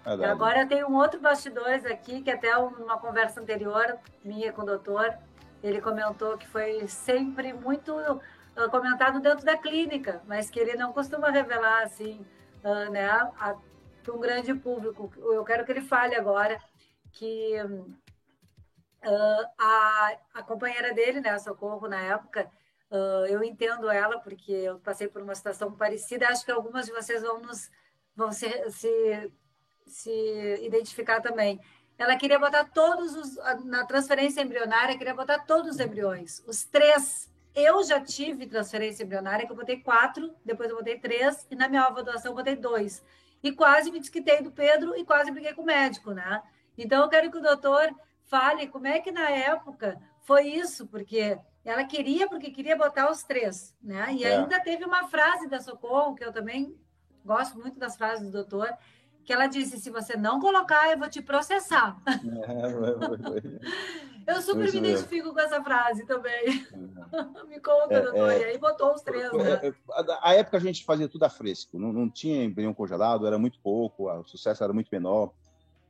Verdade. 0.02 0.30
Agora 0.30 0.62
eu 0.62 0.68
tenho 0.68 0.88
um 0.88 0.96
outro 0.96 1.20
bastidores 1.20 1.84
aqui, 1.84 2.22
que 2.22 2.30
até 2.30 2.56
uma 2.56 2.96
conversa 2.96 3.38
anterior 3.38 3.98
minha 4.24 4.50
com 4.50 4.62
o 4.62 4.64
doutor, 4.64 5.14
ele 5.62 5.78
comentou 5.78 6.38
que 6.38 6.48
foi 6.48 6.88
sempre 6.88 7.52
muito 7.52 7.92
comentado 8.68 9.20
dentro 9.20 9.44
da 9.44 9.56
clínica, 9.56 10.22
mas 10.26 10.50
que 10.50 10.58
ele 10.58 10.74
não 10.74 10.92
costuma 10.92 11.30
revelar 11.30 11.84
assim, 11.84 12.24
uh, 12.64 12.90
né, 12.90 13.08
para 14.02 14.14
um 14.14 14.20
grande 14.20 14.52
público. 14.54 15.12
Eu 15.16 15.44
quero 15.44 15.64
que 15.64 15.72
ele 15.72 15.80
fale 15.80 16.14
agora 16.14 16.60
que 17.12 17.54
uh, 17.62 19.46
a, 19.58 20.12
a 20.34 20.42
companheira 20.42 20.92
dele, 20.92 21.20
né, 21.20 21.30
a 21.30 21.38
Socorro, 21.38 21.88
na 21.88 22.00
época, 22.00 22.50
Uh, 22.90 23.24
eu 23.26 23.44
entendo 23.44 23.88
ela 23.88 24.18
porque 24.18 24.50
eu 24.50 24.80
passei 24.80 25.06
por 25.06 25.22
uma 25.22 25.32
situação 25.32 25.70
parecida. 25.72 26.26
Acho 26.26 26.44
que 26.44 26.50
algumas 26.50 26.86
de 26.86 26.92
vocês 26.92 27.22
vão 27.22 27.40
nos 27.40 27.70
vão 28.16 28.32
se, 28.32 28.48
se, 28.70 29.32
se 29.86 30.58
identificar 30.62 31.20
também. 31.20 31.60
Ela 31.96 32.16
queria 32.16 32.38
botar 32.38 32.64
todos 32.64 33.14
os 33.14 33.36
na 33.64 33.86
transferência 33.86 34.40
embrionária, 34.40 34.98
queria 34.98 35.14
botar 35.14 35.40
todos 35.40 35.72
os 35.72 35.80
embriões, 35.80 36.42
os 36.46 36.64
três. 36.64 37.30
Eu 37.54 37.82
já 37.82 38.00
tive 38.00 38.46
transferência 38.46 39.02
embrionária 39.02 39.46
que 39.46 39.52
eu 39.52 39.56
botei 39.56 39.80
quatro, 39.80 40.34
depois 40.44 40.70
eu 40.70 40.76
botei 40.76 40.98
três 40.98 41.46
e 41.50 41.56
na 41.56 41.68
minha 41.68 41.82
nova 41.82 42.02
doação 42.02 42.32
eu 42.32 42.36
botei 42.36 42.56
dois. 42.56 43.02
E 43.42 43.50
quase 43.52 43.90
me 43.90 43.98
desquitei 43.98 44.42
do 44.42 44.52
Pedro 44.52 44.96
e 44.96 45.04
quase 45.04 45.30
briguei 45.30 45.52
com 45.54 45.62
o 45.62 45.66
médico, 45.66 46.12
né? 46.12 46.42
Então 46.76 47.02
eu 47.02 47.08
quero 47.08 47.30
que 47.30 47.38
o 47.38 47.42
doutor 47.42 47.92
fale 48.24 48.68
como 48.68 48.86
é 48.86 49.00
que 49.00 49.10
na 49.10 49.28
época 49.30 50.00
foi 50.22 50.46
isso, 50.46 50.86
porque 50.86 51.38
ela 51.64 51.84
queria, 51.84 52.28
porque 52.28 52.50
queria 52.50 52.76
botar 52.76 53.10
os 53.10 53.22
três, 53.22 53.74
né? 53.82 54.12
E 54.12 54.24
é. 54.24 54.36
ainda 54.36 54.60
teve 54.60 54.84
uma 54.84 55.08
frase 55.08 55.48
da 55.48 55.60
Socorro, 55.60 56.14
que 56.14 56.24
eu 56.24 56.32
também 56.32 56.78
gosto 57.24 57.58
muito 57.58 57.78
das 57.78 57.96
frases 57.96 58.24
do 58.26 58.32
doutor, 58.32 58.72
que 59.24 59.32
ela 59.32 59.46
disse: 59.46 59.78
se 59.78 59.90
você 59.90 60.16
não 60.16 60.40
colocar, 60.40 60.90
eu 60.90 60.98
vou 60.98 61.08
te 61.08 61.22
processar. 61.22 62.00
É, 64.26 64.32
eu 64.32 64.42
super 64.42 64.72
me 64.72 64.78
identifico 64.78 65.32
com 65.32 65.40
essa 65.40 65.62
frase 65.62 66.04
também. 66.06 66.66
É. 67.12 67.44
me 67.46 67.60
conta, 67.60 67.94
é, 67.94 68.00
doutor. 68.00 68.30
É. 68.30 68.40
E 68.40 68.44
aí 68.44 68.58
botou 68.58 68.94
os 68.94 69.02
três, 69.02 69.32
né? 69.32 69.60
É, 69.62 69.74
a 70.22 70.34
época 70.34 70.56
a 70.56 70.60
gente 70.60 70.84
fazia 70.84 71.08
tudo 71.08 71.24
a 71.24 71.30
fresco, 71.30 71.78
não, 71.78 71.92
não 71.92 72.08
tinha 72.08 72.44
embrião 72.44 72.74
congelado, 72.74 73.26
era 73.26 73.38
muito 73.38 73.58
pouco, 73.60 74.10
o 74.10 74.24
sucesso 74.24 74.62
era 74.64 74.72
muito 74.72 74.88
menor. 74.90 75.32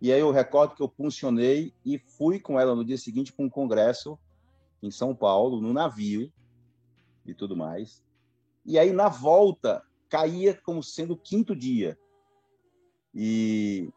E 0.00 0.12
aí 0.12 0.20
eu 0.20 0.30
recordo 0.30 0.74
que 0.74 0.82
eu 0.82 0.88
funcionei 0.88 1.74
e 1.84 1.98
fui 1.98 2.40
com 2.40 2.58
ela 2.58 2.74
no 2.74 2.84
dia 2.84 2.96
seguinte 2.96 3.32
para 3.32 3.44
um 3.44 3.50
congresso 3.50 4.18
em 4.82 4.90
São 4.90 5.14
Paulo, 5.14 5.60
no 5.60 5.72
navio 5.72 6.32
e 7.26 7.34
tudo 7.34 7.54
mais. 7.54 8.02
E 8.64 8.78
aí, 8.78 8.92
na 8.92 9.08
volta, 9.08 9.82
caía 10.08 10.54
como 10.54 10.82
sendo 10.82 11.14
o 11.14 11.16
quinto 11.16 11.54
dia. 11.54 11.98
E, 13.14 13.88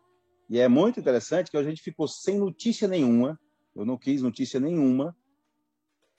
e 0.49 0.59
é 0.59 0.67
muito 0.67 0.99
interessante 0.99 1.51
que 1.51 1.57
a 1.57 1.63
gente 1.63 1.81
ficou 1.81 2.07
sem 2.07 2.39
notícia 2.39 2.87
nenhuma, 2.87 3.39
eu 3.75 3.85
não 3.85 3.97
quis 3.97 4.21
notícia 4.21 4.59
nenhuma 4.59 5.15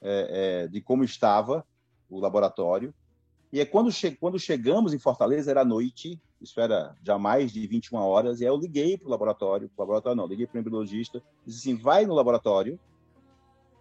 é, 0.00 0.64
é, 0.64 0.68
de 0.68 0.80
como 0.80 1.04
estava 1.04 1.66
o 2.08 2.20
laboratório. 2.20 2.94
E 3.52 3.60
é 3.60 3.64
quando, 3.64 3.92
che 3.92 4.16
quando 4.16 4.38
chegamos 4.38 4.92
em 4.92 4.98
Fortaleza, 4.98 5.50
era 5.50 5.64
noite, 5.64 6.20
isso 6.40 6.60
era 6.60 6.96
já 7.02 7.18
mais 7.18 7.52
de 7.52 7.66
21 7.66 7.98
horas, 7.98 8.40
e 8.40 8.44
aí 8.44 8.50
eu 8.50 8.56
liguei 8.56 8.98
para 8.98 9.06
o 9.06 9.10
laboratório, 9.10 9.68
pro 9.68 9.82
laboratório 9.82 10.16
não, 10.16 10.26
liguei 10.26 10.46
para 10.46 10.56
o 10.56 10.60
embriologista, 10.60 11.22
disse 11.46 11.60
assim, 11.60 11.80
vai 11.80 12.04
no 12.04 12.14
laboratório, 12.14 12.78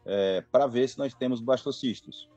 é, 0.06 0.42
para 0.52 0.68
ver 0.68 0.88
se 0.88 0.98
nós 0.98 1.14
temos 1.14 1.42
blastocistos. 1.42 2.30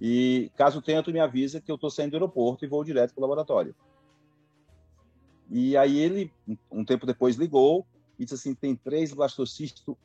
E 0.00 0.50
caso 0.56 0.80
tenha, 0.80 1.02
tu 1.02 1.12
me 1.12 1.20
avisa 1.20 1.60
que 1.60 1.70
eu 1.70 1.74
estou 1.74 1.90
saindo 1.90 2.12
do 2.12 2.16
aeroporto 2.16 2.64
e 2.64 2.68
vou 2.68 2.84
direto 2.84 3.14
para 3.14 3.20
o 3.20 3.22
laboratório. 3.22 3.74
E 5.50 5.76
aí 5.76 5.98
ele, 5.98 6.32
um 6.70 6.84
tempo 6.84 7.06
depois, 7.06 7.36
ligou 7.36 7.86
e 8.18 8.24
disse 8.24 8.34
assim, 8.34 8.54
tem 8.54 8.76
três 8.76 9.12
blastocistos 9.12 9.96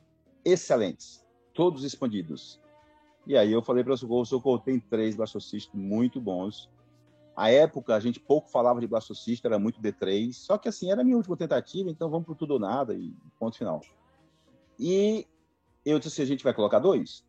excelentes, 0.45 1.25
todos 1.53 1.83
expandidos. 1.83 2.59
E 3.25 3.37
aí 3.37 3.51
eu 3.51 3.61
falei 3.61 3.83
para 3.83 3.93
o 3.93 3.97
Socorro, 3.97 4.25
Socorro, 4.25 4.59
tem 4.59 4.79
três 4.79 5.15
blastocistos 5.15 5.73
muito 5.73 6.19
bons. 6.19 6.69
A 7.35 7.49
época, 7.49 7.95
a 7.95 7.99
gente 7.99 8.19
pouco 8.19 8.49
falava 8.49 8.79
de 8.79 8.87
blastocisto, 8.87 9.47
era 9.47 9.57
muito 9.57 9.81
D3, 9.81 10.33
só 10.33 10.57
que 10.57 10.69
assim, 10.69 10.91
era 10.91 11.01
a 11.01 11.03
minha 11.03 11.17
última 11.17 11.35
tentativa, 11.35 11.89
então 11.89 12.09
vamos 12.09 12.25
para 12.25 12.35
tudo 12.35 12.51
ou 12.51 12.59
nada 12.59 12.93
e 12.93 13.13
ponto 13.39 13.57
final. 13.57 13.81
E 14.79 15.25
eu 15.85 15.97
disse 15.97 16.21
assim, 16.21 16.21
a 16.21 16.33
gente 16.33 16.43
vai 16.43 16.53
colocar 16.53 16.79
dois? 16.79 17.25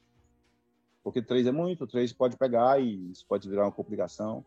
Porque 1.03 1.23
três 1.23 1.47
é 1.47 1.53
muito, 1.53 1.87
três 1.87 2.13
pode 2.13 2.37
pegar 2.37 2.81
e 2.81 3.11
isso 3.11 3.25
pode 3.27 3.49
virar 3.49 3.65
uma 3.65 3.73
complicação. 3.73 4.45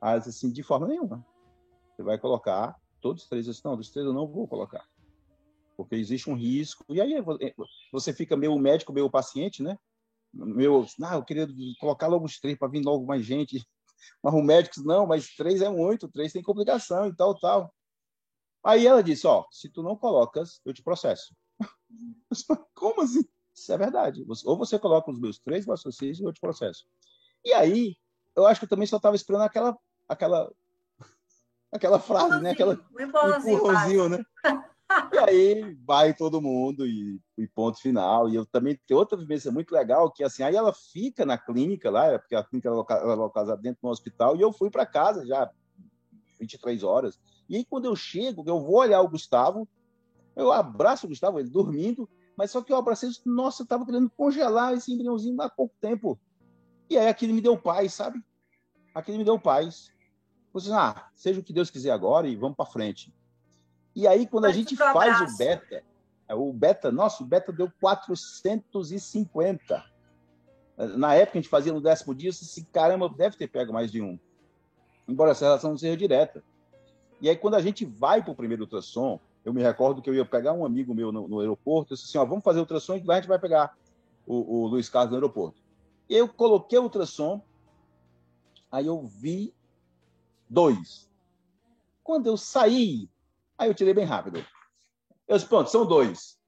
Aí 0.00 0.18
assim, 0.18 0.50
de 0.50 0.62
forma 0.62 0.86
nenhuma. 0.86 1.24
Você 1.96 2.02
vai 2.02 2.18
colocar 2.18 2.78
todos 3.00 3.22
os 3.22 3.28
três. 3.28 3.46
Disse, 3.46 3.64
não, 3.64 3.76
dos 3.76 3.90
três 3.90 4.06
eu 4.06 4.12
não 4.12 4.26
vou 4.26 4.46
colocar. 4.46 4.86
Porque 5.76 5.94
existe 5.94 6.28
um 6.28 6.34
risco. 6.34 6.84
E 6.88 7.00
aí 7.00 7.14
é, 7.14 7.54
você 7.92 8.12
fica 8.12 8.36
meio 8.36 8.58
médico, 8.58 8.92
meio 8.92 9.10
paciente, 9.10 9.62
né? 9.62 9.78
Meu, 10.32 10.86
ah, 11.02 11.16
eu 11.16 11.24
queria 11.24 11.48
colocar 11.80 12.06
logo 12.06 12.24
os 12.24 12.38
três 12.38 12.56
para 12.56 12.68
vir 12.68 12.84
logo 12.84 13.04
mais 13.04 13.24
gente. 13.24 13.66
Mas 14.22 14.34
o 14.34 14.42
médico 14.42 14.80
não, 14.82 15.06
mas 15.06 15.34
três 15.34 15.60
é 15.60 15.68
muito, 15.68 16.08
três 16.08 16.32
tem 16.32 16.42
complicação 16.42 17.06
e 17.06 17.14
tal, 17.14 17.38
tal. 17.38 17.74
Aí 18.64 18.86
ela 18.86 19.02
disse, 19.02 19.26
ó, 19.26 19.44
se 19.50 19.68
tu 19.68 19.82
não 19.82 19.94
colocas, 19.94 20.60
eu 20.64 20.72
te 20.72 20.82
processo. 20.82 21.34
Como 22.74 23.02
assim? 23.02 23.22
Isso 23.54 23.72
é 23.72 23.76
verdade. 23.76 24.24
Ou 24.46 24.56
você 24.56 24.78
coloca 24.78 25.10
os 25.10 25.18
meus 25.18 25.38
três 25.38 25.66
raciocínios 25.66 26.18
e 26.18 26.24
eu 26.24 26.32
te 26.32 26.40
processo. 26.40 26.86
E 27.44 27.52
aí, 27.52 27.96
eu 28.34 28.46
acho 28.46 28.60
que 28.60 28.64
eu 28.64 28.68
também 28.68 28.86
só 28.86 28.96
estava 28.96 29.16
esperando 29.16 29.42
aquela, 29.42 29.76
aquela, 30.08 30.52
aquela 31.72 31.98
frase, 31.98 32.40
né? 32.40 32.50
Aquela 32.50 32.78
empurrãozinho, 32.98 34.08
né? 34.08 34.24
E 35.12 35.18
aí 35.18 35.78
vai 35.86 36.12
todo 36.12 36.42
mundo 36.42 36.84
e, 36.84 37.20
e, 37.38 37.46
ponto 37.46 37.80
final. 37.80 38.28
E 38.28 38.34
eu 38.34 38.44
também 38.44 38.78
tenho 38.86 38.98
outra 38.98 39.16
vivência 39.16 39.52
muito 39.52 39.72
legal, 39.72 40.10
que 40.10 40.24
assim, 40.24 40.42
aí 40.42 40.56
ela 40.56 40.72
fica 40.72 41.24
na 41.24 41.38
clínica 41.38 41.90
lá, 41.90 42.18
porque 42.18 42.34
a 42.34 42.42
clínica 42.42 42.68
era 42.68 43.14
localizada 43.14 43.62
dentro 43.62 43.80
do 43.82 43.88
hospital, 43.88 44.36
e 44.36 44.40
eu 44.40 44.52
fui 44.52 44.68
para 44.68 44.84
casa 44.84 45.24
já 45.24 45.48
23 46.40 46.82
horas. 46.82 47.20
E 47.48 47.56
aí 47.56 47.64
quando 47.64 47.84
eu 47.84 47.94
chego, 47.94 48.42
eu 48.46 48.60
vou 48.60 48.78
olhar 48.78 49.00
o 49.00 49.08
Gustavo, 49.08 49.68
eu 50.34 50.52
abraço 50.52 51.06
o 51.06 51.08
Gustavo, 51.08 51.38
ele 51.38 51.50
dormindo, 51.50 52.08
mas 52.36 52.50
só 52.50 52.62
que 52.62 52.72
eu 52.72 52.76
abracei 52.76 53.10
nossa, 53.24 53.62
eu 53.62 53.64
estava 53.64 53.84
querendo 53.84 54.10
congelar 54.10 54.74
esse 54.74 54.92
embriãozinho 54.92 55.40
há 55.40 55.48
pouco 55.48 55.74
tempo. 55.80 56.18
E 56.88 56.98
aí 56.98 57.06
aquilo 57.06 57.34
me 57.34 57.40
deu 57.40 57.56
paz, 57.56 57.94
sabe? 57.94 58.20
Aquilo 58.94 59.18
me 59.18 59.24
deu 59.24 59.38
paz. 59.38 59.92
Você, 60.52 60.72
ah, 60.72 61.08
seja 61.14 61.40
o 61.40 61.42
que 61.42 61.52
Deus 61.52 61.70
quiser 61.70 61.92
agora 61.92 62.26
e 62.26 62.34
vamos 62.34 62.56
para 62.56 62.66
frente. 62.66 63.14
E 63.94 64.06
aí, 64.06 64.26
quando 64.26 64.46
a 64.46 64.52
gente 64.52 64.76
faz 64.76 65.20
o 65.20 65.36
beta, 65.36 65.82
é, 66.28 66.34
o 66.34 66.52
beta, 66.52 66.92
nosso 66.92 67.24
beta 67.24 67.52
deu 67.52 67.70
450. 67.80 69.84
Na 70.96 71.14
época 71.14 71.38
a 71.38 71.42
gente 71.42 71.50
fazia 71.50 71.72
no 71.72 71.80
décimo 71.80 72.14
dia, 72.14 72.28
eu 72.28 72.32
disse, 72.32 72.64
caramba, 72.66 73.08
deve 73.08 73.36
ter 73.36 73.48
pego 73.48 73.72
mais 73.72 73.90
de 73.90 74.00
um. 74.00 74.18
Embora 75.06 75.32
essa 75.32 75.44
relação 75.44 75.70
não 75.70 75.78
seja 75.78 75.96
direta. 75.96 76.42
E 77.20 77.28
aí, 77.28 77.36
quando 77.36 77.54
a 77.54 77.60
gente 77.60 77.84
vai 77.84 78.22
para 78.22 78.32
o 78.32 78.36
primeiro 78.36 78.62
ultrassom, 78.62 79.20
eu 79.44 79.52
me 79.52 79.62
recordo 79.62 80.00
que 80.00 80.08
eu 80.08 80.14
ia 80.14 80.24
pegar 80.24 80.52
um 80.52 80.64
amigo 80.64 80.94
meu 80.94 81.12
no, 81.12 81.28
no 81.28 81.40
aeroporto, 81.40 81.92
eu 81.92 81.96
disse 81.96 82.08
assim, 82.08 82.18
ó, 82.18 82.24
vamos 82.24 82.44
fazer 82.44 82.60
ultrassom 82.60 82.96
e 82.96 83.02
lá 83.02 83.14
a 83.14 83.16
gente 83.16 83.28
vai 83.28 83.38
pegar 83.38 83.76
o, 84.26 84.62
o 84.62 84.66
Luiz 84.66 84.88
Carlos 84.88 85.10
no 85.10 85.16
aeroporto. 85.16 85.60
Eu 86.08 86.28
coloquei 86.28 86.78
o 86.78 86.82
ultrassom, 86.82 87.42
aí 88.70 88.86
eu 88.86 89.02
vi 89.02 89.52
dois. 90.50 91.08
Quando 92.02 92.26
eu 92.26 92.36
saí, 92.36 93.08
aí 93.56 93.70
eu 93.70 93.74
tirei 93.74 93.94
bem 93.94 94.04
rápido. 94.04 94.44
Eu 95.26 95.36
disse, 95.36 95.48
pronto, 95.48 95.70
são 95.70 95.86
dois. 95.86 96.38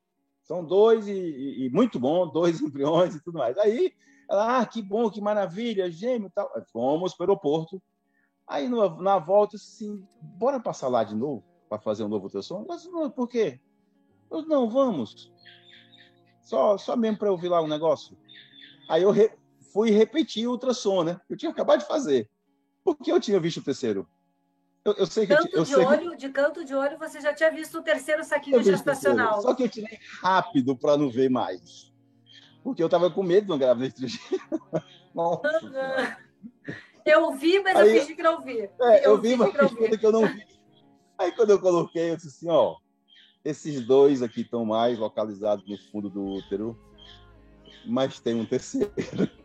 São 0.43 0.65
dois 0.65 1.07
e, 1.07 1.13
e, 1.13 1.67
e 1.67 1.71
muito 1.71 1.99
bom, 2.01 2.27
dois 2.33 2.61
embriões 2.61 3.15
e 3.15 3.23
tudo 3.23 3.39
mais. 3.39 3.57
Aí, 3.59 3.95
ela, 4.29 4.59
ah, 4.59 4.67
que 4.67 4.83
bom, 4.83 5.09
que 5.11 5.21
maravilha, 5.21 5.91
gêmeo 5.91 6.27
e 6.27 6.31
tal. 6.31 6.51
Fomos 6.73 7.15
para 7.15 7.25
o 7.25 7.31
aeroporto. 7.31 7.81
Aí, 8.47 8.69
no, 8.69 9.01
na 9.01 9.19
volta, 9.19 9.57
assim, 9.57 10.05
bora 10.21 10.59
passar 10.59 10.89
lá 10.89 11.05
de 11.05 11.15
novo? 11.15 11.45
para 11.73 11.81
fazer 11.81 12.05
um 12.05 12.09
novo 12.09 12.27
ultrassom? 12.27 12.67
Mas, 12.69 12.87
por 13.15 13.27
quê? 13.27 13.59
Eu, 14.31 14.43
não, 14.43 14.69
vamos. 14.69 15.33
Só, 16.43 16.77
só 16.77 16.95
mesmo 16.95 17.17
para 17.17 17.29
eu 17.29 17.33
ouvir 17.33 17.49
lá 17.49 17.63
um 17.63 17.67
negócio. 17.67 18.15
Aí 18.91 19.03
eu 19.03 19.11
re, 19.11 19.31
fui 19.73 19.91
repetir 19.91 20.47
o 20.47 20.51
ultrassom, 20.51 21.03
né? 21.03 21.19
Eu 21.31 21.37
tinha 21.37 21.51
acabado 21.51 21.81
de 21.81 21.87
fazer. 21.87 22.29
Porque 22.85 23.11
eu 23.11 23.21
tinha 23.21 23.39
visto 23.39 23.59
o 23.59 23.63
terceiro. 23.63 24.07
Eu, 24.85 24.95
eu 24.95 25.07
sei 25.07 25.27
que 25.27 25.35
canto 25.35 25.49
eu, 25.53 25.59
eu 25.59 25.65
de 25.65 25.71
sei 25.71 25.85
olho, 25.85 26.11
que... 26.11 26.17
de 26.17 26.29
canto 26.31 26.65
de 26.65 26.75
olho, 26.75 26.99
você 26.99 27.21
já 27.21 27.33
tinha 27.33 27.51
visto 27.51 27.79
o 27.79 27.83
terceiro 27.83 28.25
saquinho 28.25 28.63
gestacional. 28.63 29.41
Só 29.41 29.55
que 29.55 29.63
eu 29.63 29.69
tirei 29.69 29.99
rápido 30.21 30.77
para 30.77 30.97
não 30.97 31.09
ver 31.09 31.31
mais. 31.31 31.93
Porque 32.65 32.83
eu 32.83 32.87
estava 32.87 33.11
com 33.11 33.23
medo 33.23 33.47
de 33.47 33.53
uma 33.53 33.59
gravidez 33.59 34.19
Nossa. 35.15 36.19
Eu 37.05 37.33
vi, 37.33 37.61
mas 37.61 37.77
Aí, 37.77 37.97
eu 37.97 38.01
fingi 38.03 38.15
que 38.15 38.23
não 38.23 38.41
vi. 38.41 38.59
É, 38.61 39.07
eu, 39.07 39.13
eu 39.13 39.21
vi, 39.21 39.37
mas 39.37 39.53
fingi 39.53 39.99
que 39.99 40.07
eu 40.07 40.13
não 40.13 40.27
vi. 40.27 40.47
Aí 41.19 41.33
quando 41.33 41.51
eu 41.51 41.61
coloquei, 41.61 42.11
eu 42.11 42.17
disse 42.17 42.29
assim, 42.29 42.49
ó, 42.49 42.77
esses 43.45 43.85
dois 43.85 44.23
aqui 44.23 44.41
estão 44.41 44.65
mais 44.65 44.99
localizados 44.99 45.69
no 45.69 45.77
fundo 45.91 46.09
do 46.09 46.25
útero, 46.25 46.77
mas 47.87 48.19
tem 48.19 48.35
um 48.35 48.47
terceiro. 48.47 48.93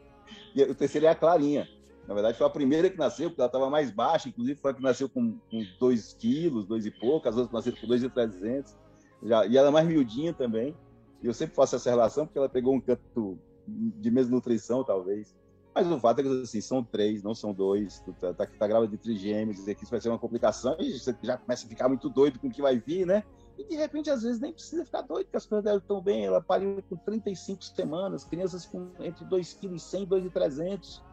E 0.56 0.63
o 0.63 0.73
terceiro 0.73 1.06
é 1.06 1.10
a 1.10 1.15
clarinha. 1.15 1.69
Na 2.08 2.13
verdade, 2.13 2.38
foi 2.38 2.48
a 2.48 2.50
primeira 2.50 2.89
que 2.89 2.98
nasceu, 2.98 3.30
porque 3.30 3.41
ela 3.41 3.48
estava 3.48 3.70
mais 3.70 3.91
baixa, 3.91 4.30
inclusive 4.30 4.60
foi 4.60 4.72
a 4.72 4.74
que 4.74 4.82
nasceu 4.82 5.10
com 5.10 5.38
2 5.78 6.13
quilos, 6.13 6.65
2 6.65 6.86
e 6.86 6.91
pouco, 6.91 7.28
as 7.28 7.36
outras 7.36 7.54
nasceram 7.54 7.78
com 7.78 7.88
2,300. 7.88 8.76
E 9.24 9.58
ela 9.58 9.67
é 9.67 9.72
mais 9.72 9.86
miudinha 9.86 10.34
também. 10.34 10.74
E 11.22 11.28
eu 11.28 11.34
sempre 11.34 11.56
faço 11.56 11.76
essa 11.76 11.89
relação, 11.89 12.26
porque 12.26 12.39
ela 12.39 12.48
pegou 12.48 12.74
um 12.74 12.80
canto 12.80 13.38
de 13.67 14.10
mesma 14.10 14.36
nutrição, 14.36 14.84
talvez. 14.84 15.36
Mas 15.76 15.86
o 15.86 16.00
fato 16.00 16.22
é 16.22 16.24
que 16.24 16.41
assim, 16.41 16.62
são 16.62 16.82
três, 16.82 17.22
não 17.22 17.36
são 17.36 17.54
dois. 17.54 18.00
Tu 18.00 18.13
tá, 18.13 18.34
tá, 18.34 18.48
tá 18.48 18.67
grávida 18.67 18.96
de 18.96 19.04
trigêmeos, 19.04 19.58
dizer 19.58 19.76
que 19.76 19.84
isso 19.84 19.91
vai 19.91 20.00
ser 20.00 20.10
uma 20.10 20.17
complicação, 20.17 20.78
e 20.80 20.98
você 20.98 21.15
já 21.22 21.38
começa 21.38 21.65
a 21.65 21.70
ficar 21.70 21.89
muito 21.89 22.10
doido 22.10 22.39
com 22.39 22.48
o 22.48 22.52
que 22.52 22.62
vai 22.62 22.80
vir, 22.80 23.06
né? 23.06 23.24
E 23.58 23.65
de 23.65 23.76
repente, 23.76 24.10
às 24.10 24.22
vezes, 24.22 24.39
nem 24.39 24.54
precisa 24.54 24.86
ficar 24.86 25.02
doido, 25.02 25.26
porque 25.26 25.38
as 25.38 25.46
coisas 25.46 25.65
deram 25.65 25.80
tão 25.82 26.02
bem. 26.02 26.26
Ela 26.26 26.41
pariu 26.41 26.82
com 26.88 26.96
35 26.96 27.63
semanas, 27.63 28.24
crianças 28.24 28.65
com 28.65 28.91
entre 29.00 29.26
2,1 29.26 29.60
kg 29.60 30.04
e 30.04 30.06
2,300. 30.06 31.04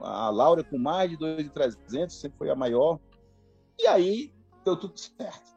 A 0.00 0.30
Laura 0.30 0.62
com 0.62 0.78
mais 0.78 1.10
de 1.10 1.16
2,300, 1.16 2.14
sempre 2.14 2.38
foi 2.38 2.50
a 2.50 2.54
maior. 2.54 2.98
E 3.78 3.86
aí, 3.86 4.32
deu 4.64 4.76
tudo 4.76 4.98
certo. 4.98 5.54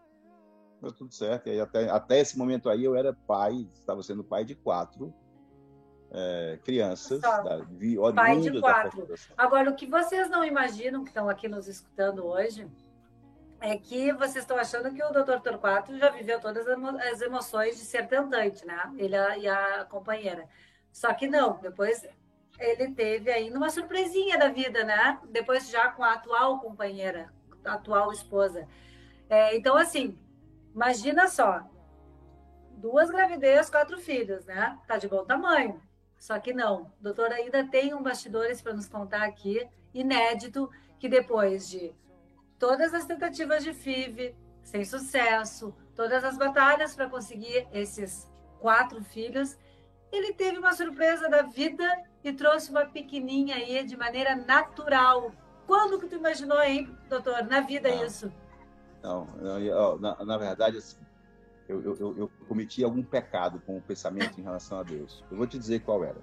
Deu 0.81 0.91
tudo 0.91 1.13
certo. 1.13 1.49
E 1.49 1.59
até, 1.59 1.89
até 1.89 2.19
esse 2.19 2.37
momento 2.37 2.69
aí, 2.69 2.83
eu 2.83 2.95
era 2.95 3.13
pai, 3.13 3.67
estava 3.73 4.01
sendo 4.03 4.23
pai 4.23 4.45
de 4.45 4.55
quatro 4.55 5.13
é, 6.11 6.59
crianças. 6.63 7.21
Da, 7.21 7.57
vi, 7.69 7.97
pai 8.15 8.39
de 8.39 8.59
quatro. 8.59 9.07
Agora, 9.35 9.69
o 9.69 9.75
que 9.75 9.85
vocês 9.85 10.29
não 10.29 10.43
imaginam, 10.43 11.03
que 11.03 11.09
estão 11.09 11.29
aqui 11.29 11.47
nos 11.47 11.67
escutando 11.67 12.25
hoje, 12.25 12.67
é 13.59 13.77
que 13.77 14.13
vocês 14.13 14.37
estão 14.37 14.57
achando 14.57 14.93
que 14.93 15.03
o 15.03 15.11
Dr. 15.11 15.39
Torquato 15.41 15.97
já 15.97 16.09
viveu 16.09 16.39
todas 16.39 16.65
as 16.67 17.21
emoções 17.21 17.77
de 17.77 17.85
ser 17.85 18.07
tentante, 18.07 18.65
né? 18.65 18.93
Ele 18.97 19.15
e 19.39 19.47
a 19.47 19.85
companheira. 19.85 20.47
Só 20.91 21.13
que 21.13 21.27
não, 21.27 21.57
depois 21.59 22.07
ele 22.59 22.91
teve 22.91 23.31
ainda 23.31 23.57
uma 23.57 23.69
surpresinha 23.69 24.37
da 24.37 24.49
vida, 24.49 24.83
né? 24.83 25.19
Depois 25.29 25.69
já 25.69 25.89
com 25.89 26.03
a 26.03 26.13
atual 26.13 26.59
companheira, 26.59 27.31
a 27.63 27.73
atual 27.73 28.11
esposa. 28.11 28.67
É, 29.29 29.55
então, 29.55 29.75
assim, 29.75 30.17
imagina 30.73 31.27
só, 31.27 31.61
duas 32.77 33.09
gravidez, 33.09 33.69
quatro 33.69 33.97
filhos, 33.99 34.45
né? 34.45 34.77
Tá 34.87 34.97
de 34.97 35.07
bom 35.07 35.23
tamanho. 35.23 35.81
Só 36.19 36.39
que 36.39 36.53
não, 36.53 36.91
o 36.99 37.03
doutor 37.03 37.31
ainda 37.31 37.67
tem 37.67 37.93
um 37.93 38.01
bastidores 38.01 38.61
para 38.61 38.73
nos 38.73 38.87
contar 38.87 39.23
aqui, 39.23 39.67
inédito, 39.93 40.69
que 40.99 41.07
depois 41.07 41.69
de 41.69 41.93
todas 42.57 42.93
as 42.93 43.05
tentativas 43.05 43.63
de 43.63 43.71
FIV, 43.73 44.35
sem 44.63 44.83
sucesso, 44.83 45.75
todas 45.95 46.23
as 46.23 46.37
batalhas 46.37 46.95
para 46.95 47.09
conseguir 47.09 47.67
esses 47.71 48.29
quatro 48.59 49.03
filhos, 49.03 49.57
ele 50.11 50.33
teve 50.33 50.57
uma 50.57 50.73
surpresa 50.73 51.29
da 51.29 51.43
vida 51.43 51.87
e 52.23 52.33
trouxe 52.33 52.71
uma 52.71 52.85
pequenininha 52.85 53.55
aí 53.55 53.83
de 53.83 53.95
maneira 53.95 54.35
natural. 54.35 55.31
Quando 55.65 55.99
que 55.99 56.07
tu 56.07 56.15
imaginou, 56.15 56.61
hein, 56.61 56.89
doutor, 57.09 57.43
na 57.43 57.61
vida 57.61 57.89
não, 57.89 58.05
isso? 58.05 58.31
Não, 59.03 59.27
não 59.41 59.97
na, 59.99 60.25
na, 60.25 60.37
verdade, 60.37 60.77
assim, 60.77 60.97
eu, 61.67 61.81
eu, 61.81 62.17
eu 62.17 62.31
cometi 62.47 62.83
algum 62.83 63.03
pecado 63.03 63.61
com 63.65 63.77
o 63.77 63.81
pensamento 63.81 64.39
em 64.39 64.43
relação 64.43 64.79
a 64.79 64.83
Deus. 64.83 65.23
Eu 65.29 65.37
vou 65.37 65.47
te 65.47 65.57
dizer 65.57 65.81
qual 65.81 66.03
era. 66.03 66.21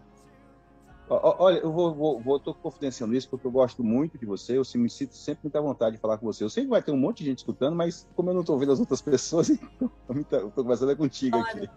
Olha, 1.06 1.58
eu 1.58 1.70
vou, 1.70 1.94
vou, 1.94 2.20
vou 2.20 2.40
tô 2.40 2.54
confidenciando 2.54 3.14
isso 3.14 3.28
porque 3.28 3.46
eu 3.46 3.50
gosto 3.50 3.84
muito 3.84 4.16
de 4.16 4.24
você, 4.24 4.56
eu 4.56 4.62
me 4.76 4.88
sinto 4.88 5.14
sempre 5.14 5.40
muita 5.44 5.60
vontade 5.60 5.96
de 5.96 6.00
falar 6.00 6.16
com 6.16 6.24
você. 6.24 6.42
Eu 6.42 6.48
sei 6.48 6.64
que 6.64 6.70
vai 6.70 6.82
ter 6.82 6.92
um 6.92 6.96
monte 6.96 7.18
de 7.18 7.26
gente 7.26 7.38
escutando, 7.38 7.76
mas 7.76 8.08
como 8.16 8.30
eu 8.30 8.34
não 8.34 8.40
estou 8.40 8.54
ouvindo 8.54 8.72
as 8.72 8.80
outras 8.80 9.02
pessoas, 9.02 9.50
então 10.08 10.40
eu 10.40 10.48
estou 10.48 10.64
conversando 10.64 10.96
contigo 10.96 11.36
Olha. 11.36 11.46
aqui. 11.46 11.70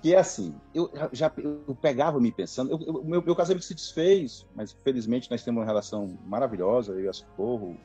Que 0.00 0.14
é 0.14 0.18
assim, 0.18 0.54
eu 0.72 0.90
já 1.12 1.32
eu 1.38 1.76
pegava 1.80 2.20
me 2.20 2.30
pensando, 2.30 2.70
eu, 2.70 2.80
eu, 2.80 3.04
meu, 3.04 3.20
meu 3.20 3.34
casamento 3.34 3.64
se 3.64 3.74
desfez, 3.74 4.46
mas 4.54 4.72
felizmente 4.72 5.28
nós 5.30 5.42
temos 5.42 5.60
uma 5.60 5.66
relação 5.66 6.16
maravilhosa, 6.24 6.92
eu 6.92 7.04
e 7.04 7.08
a 7.08 7.12
Socorro, 7.12 7.76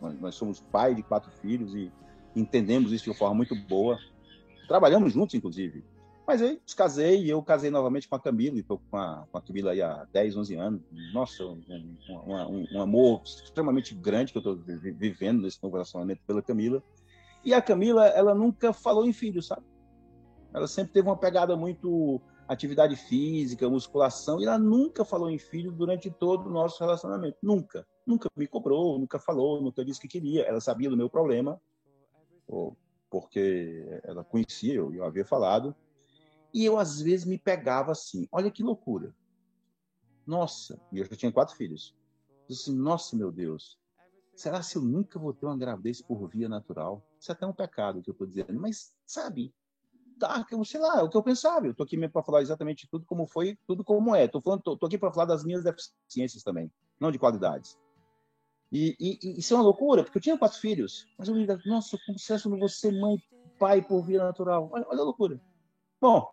nós, 0.00 0.20
nós 0.20 0.34
somos 0.34 0.60
pai 0.60 0.94
de 0.94 1.02
quatro 1.02 1.30
filhos 1.30 1.74
e 1.74 1.90
entendemos 2.34 2.92
isso 2.92 3.04
de 3.04 3.10
uma 3.10 3.16
forma 3.16 3.34
muito 3.36 3.54
boa. 3.54 3.98
Trabalhamos 4.68 5.12
juntos, 5.12 5.34
inclusive. 5.34 5.82
Mas 6.26 6.42
aí 6.42 6.60
descasei 6.64 7.22
e 7.22 7.30
eu 7.30 7.40
casei 7.40 7.70
novamente 7.70 8.08
com 8.08 8.16
a 8.16 8.20
Camila, 8.20 8.56
e 8.56 8.60
estou 8.60 8.80
com 8.90 8.96
a, 8.96 9.24
com 9.30 9.38
a 9.38 9.40
Camila 9.40 9.70
aí 9.70 9.80
há 9.80 10.06
10, 10.12 10.36
11 10.36 10.54
anos. 10.56 10.82
Nossa, 11.14 11.44
um, 11.44 11.62
um, 12.10 12.66
um 12.72 12.80
amor 12.82 13.22
extremamente 13.24 13.94
grande 13.94 14.32
que 14.32 14.38
eu 14.38 14.40
estou 14.40 14.56
vivendo 14.56 15.42
nesse 15.42 15.62
novo 15.62 15.76
relacionamento 15.76 16.20
pela 16.26 16.42
Camila. 16.42 16.82
E 17.44 17.54
a 17.54 17.62
Camila, 17.62 18.08
ela 18.08 18.34
nunca 18.34 18.72
falou 18.72 19.06
em 19.06 19.12
filho, 19.12 19.40
sabe? 19.40 19.62
Ela 20.56 20.66
sempre 20.66 20.94
teve 20.94 21.06
uma 21.06 21.18
pegada 21.18 21.54
muito 21.54 22.18
atividade 22.48 22.96
física, 22.96 23.68
musculação, 23.68 24.40
e 24.40 24.46
ela 24.46 24.58
nunca 24.58 25.04
falou 25.04 25.28
em 25.28 25.38
filho 25.38 25.70
durante 25.70 26.10
todo 26.10 26.46
o 26.46 26.52
nosso 26.52 26.82
relacionamento. 26.82 27.36
Nunca. 27.42 27.86
Nunca 28.06 28.30
me 28.34 28.46
cobrou, 28.46 28.98
nunca 28.98 29.18
falou, 29.18 29.60
nunca 29.60 29.84
disse 29.84 30.00
que 30.00 30.08
queria. 30.08 30.44
Ela 30.44 30.60
sabia 30.60 30.88
do 30.88 30.96
meu 30.96 31.10
problema, 31.10 31.60
porque 33.10 34.00
ela 34.02 34.24
conhecia, 34.24 34.74
eu, 34.74 35.04
havia 35.04 35.26
falado 35.26 35.76
e 36.54 36.64
eu, 36.64 36.78
às 36.78 37.02
vezes, 37.02 37.26
me 37.26 37.36
pegava 37.36 37.92
assim: 37.92 38.26
olha 38.32 38.50
que 38.50 38.62
loucura. 38.62 39.14
Nossa, 40.26 40.80
e 40.90 41.00
eu 41.00 41.04
já 41.04 41.14
tinha 41.14 41.30
quatro 41.30 41.54
filhos. 41.54 41.94
Eu 42.28 42.46
disse, 42.48 42.72
nossa, 42.72 43.14
meu 43.14 43.30
Deus, 43.30 43.78
será 44.34 44.60
que 44.60 44.78
eu 44.78 44.80
nunca 44.80 45.18
vou 45.18 45.34
ter 45.34 45.44
uma 45.44 45.58
gravidez 45.58 46.00
por 46.00 46.26
via 46.28 46.48
natural? 46.48 47.06
Isso 47.20 47.30
é 47.30 47.34
até 47.34 47.46
um 47.46 47.52
pecado 47.52 48.00
que 48.00 48.08
eu 48.08 48.12
estou 48.12 48.26
dizendo, 48.26 48.58
mas 48.58 48.96
sabe, 49.04 49.54
tá, 50.18 50.44
sei 50.64 50.80
lá, 50.80 51.00
é 51.00 51.02
o 51.02 51.08
que 51.08 51.16
eu 51.16 51.22
pensava. 51.22 51.66
Eu 51.66 51.72
estou 51.72 51.84
aqui 51.84 51.96
mesmo 51.96 52.12
para 52.12 52.22
falar 52.22 52.42
exatamente 52.42 52.88
tudo 52.90 53.04
como 53.06 53.26
foi, 53.26 53.58
tudo 53.66 53.84
como 53.84 54.14
é. 54.14 54.24
Estou 54.24 54.40
falando, 54.40 54.62
tô, 54.62 54.76
tô 54.76 54.86
aqui 54.86 54.98
para 54.98 55.12
falar 55.12 55.26
das 55.26 55.44
minhas 55.44 55.62
deficiências 55.62 56.42
também, 56.42 56.70
não 57.00 57.10
de 57.10 57.18
qualidades. 57.18 57.78
E, 58.72 58.96
e, 58.98 59.38
isso 59.38 59.54
é 59.54 59.56
uma 59.56 59.62
loucura, 59.62 60.02
porque 60.02 60.18
eu 60.18 60.22
tinha 60.22 60.38
quatro 60.38 60.58
filhos, 60.58 61.06
mas 61.16 61.28
eu 61.28 61.34
me 61.34 61.46
digo, 61.46 61.60
nossa, 61.66 61.96
como 62.04 62.18
eu 62.54 62.58
não 62.58 62.68
ser 62.68 62.92
mãe, 62.92 63.16
pai 63.58 63.80
por 63.80 64.02
via 64.04 64.22
natural. 64.22 64.68
Olha, 64.72 64.86
olha 64.88 65.00
a 65.00 65.04
loucura. 65.04 65.40
Bom, 66.00 66.28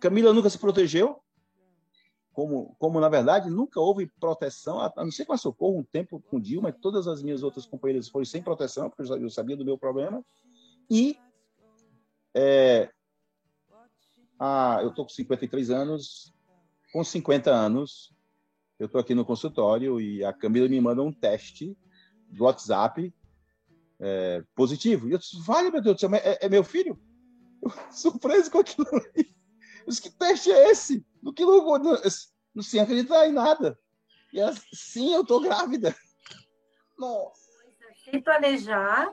Camila 0.00 0.32
nunca 0.32 0.50
se 0.50 0.58
protegeu, 0.58 1.22
como, 2.32 2.74
como 2.78 3.00
na 3.00 3.08
verdade 3.08 3.50
nunca 3.50 3.80
houve 3.80 4.10
proteção, 4.18 4.80
a 4.80 4.92
não 4.96 5.10
ser 5.10 5.24
com 5.24 5.32
a 5.32 5.36
Socorro 5.36 5.78
um 5.78 5.84
tempo 5.84 6.22
com 6.30 6.40
Dilma, 6.40 6.72
todas 6.72 7.06
as 7.06 7.22
minhas 7.22 7.42
outras 7.42 7.66
companheiras 7.66 8.08
foram 8.08 8.24
sem 8.24 8.42
proteção, 8.42 8.88
porque 8.90 9.12
eu 9.12 9.30
sabia 9.30 9.56
do 9.56 9.64
meu 9.64 9.76
problema. 9.76 10.24
E 10.90 11.18
é, 12.34 12.90
a, 14.38 14.78
eu 14.82 14.88
estou 14.88 15.04
com 15.04 15.10
53 15.10 15.70
anos, 15.70 16.34
com 16.92 17.04
50 17.04 17.50
anos, 17.50 18.14
eu 18.78 18.86
estou 18.86 19.00
aqui 19.00 19.14
no 19.14 19.24
consultório 19.24 20.00
e 20.00 20.24
a 20.24 20.32
Camila 20.32 20.68
me 20.68 20.80
manda 20.80 21.02
um 21.02 21.12
teste 21.12 21.76
do 22.28 22.44
WhatsApp 22.44 23.12
é, 24.00 24.42
positivo. 24.54 25.08
E 25.08 25.12
eu 25.12 25.18
disse, 25.18 25.38
vale, 25.42 25.70
meu 25.70 25.82
Deus 25.82 25.96
do 25.96 26.00
céu, 26.00 26.14
é, 26.14 26.38
é 26.40 26.48
meu 26.48 26.64
filho? 26.64 26.98
Eu, 27.62 27.70
surpreso 27.92 28.50
com 28.50 28.58
aquilo 28.58 28.86
ali. 28.88 29.36
Mas 29.86 30.00
que 30.00 30.10
teste 30.10 30.50
é 30.50 30.70
esse? 30.70 31.04
Do 31.22 31.32
que 31.32 31.44
não, 31.44 31.78
não, 31.78 31.96
não 32.54 32.62
sem 32.62 32.80
acreditar 32.80 33.26
em 33.28 33.32
nada. 33.32 33.78
E 34.32 34.40
ela, 34.40 34.54
sim, 34.72 35.12
eu 35.12 35.24
tô 35.24 35.40
grávida. 35.40 35.94
Nossa. 36.98 37.50
Sem 38.04 38.22
planejar 38.22 39.12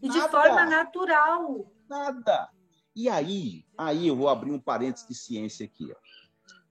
e 0.00 0.08
de 0.08 0.20
forma 0.28 0.64
natural. 0.64 1.72
Nada. 1.92 2.48
E 2.96 3.06
aí, 3.06 3.66
aí 3.76 4.08
eu 4.08 4.16
vou 4.16 4.30
abrir 4.30 4.50
um 4.50 4.58
parênteses 4.58 5.06
de 5.06 5.14
ciência 5.14 5.66
aqui. 5.66 5.92
Ó. 5.92 5.96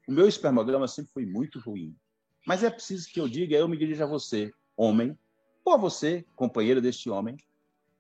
O 0.08 0.12
meu 0.12 0.28
espermograma 0.28 0.88
sempre 0.88 1.12
foi 1.14 1.28
muito 1.28 1.60
ruim. 1.60 1.96
Mas 2.44 2.64
é 2.64 2.72
preciso 2.72 3.08
que 3.08 3.22
eu 3.22 3.30
diga, 3.30 3.56
eu 3.56 3.68
me 3.68 3.78
dirija 3.78 4.06
a 4.06 4.08
você, 4.08 4.52
homem, 4.76 5.16
ou 5.64 5.74
a 5.74 5.78
você, 5.78 6.26
companheiro 6.36 6.82
deste 6.82 7.08
homem, 7.08 7.38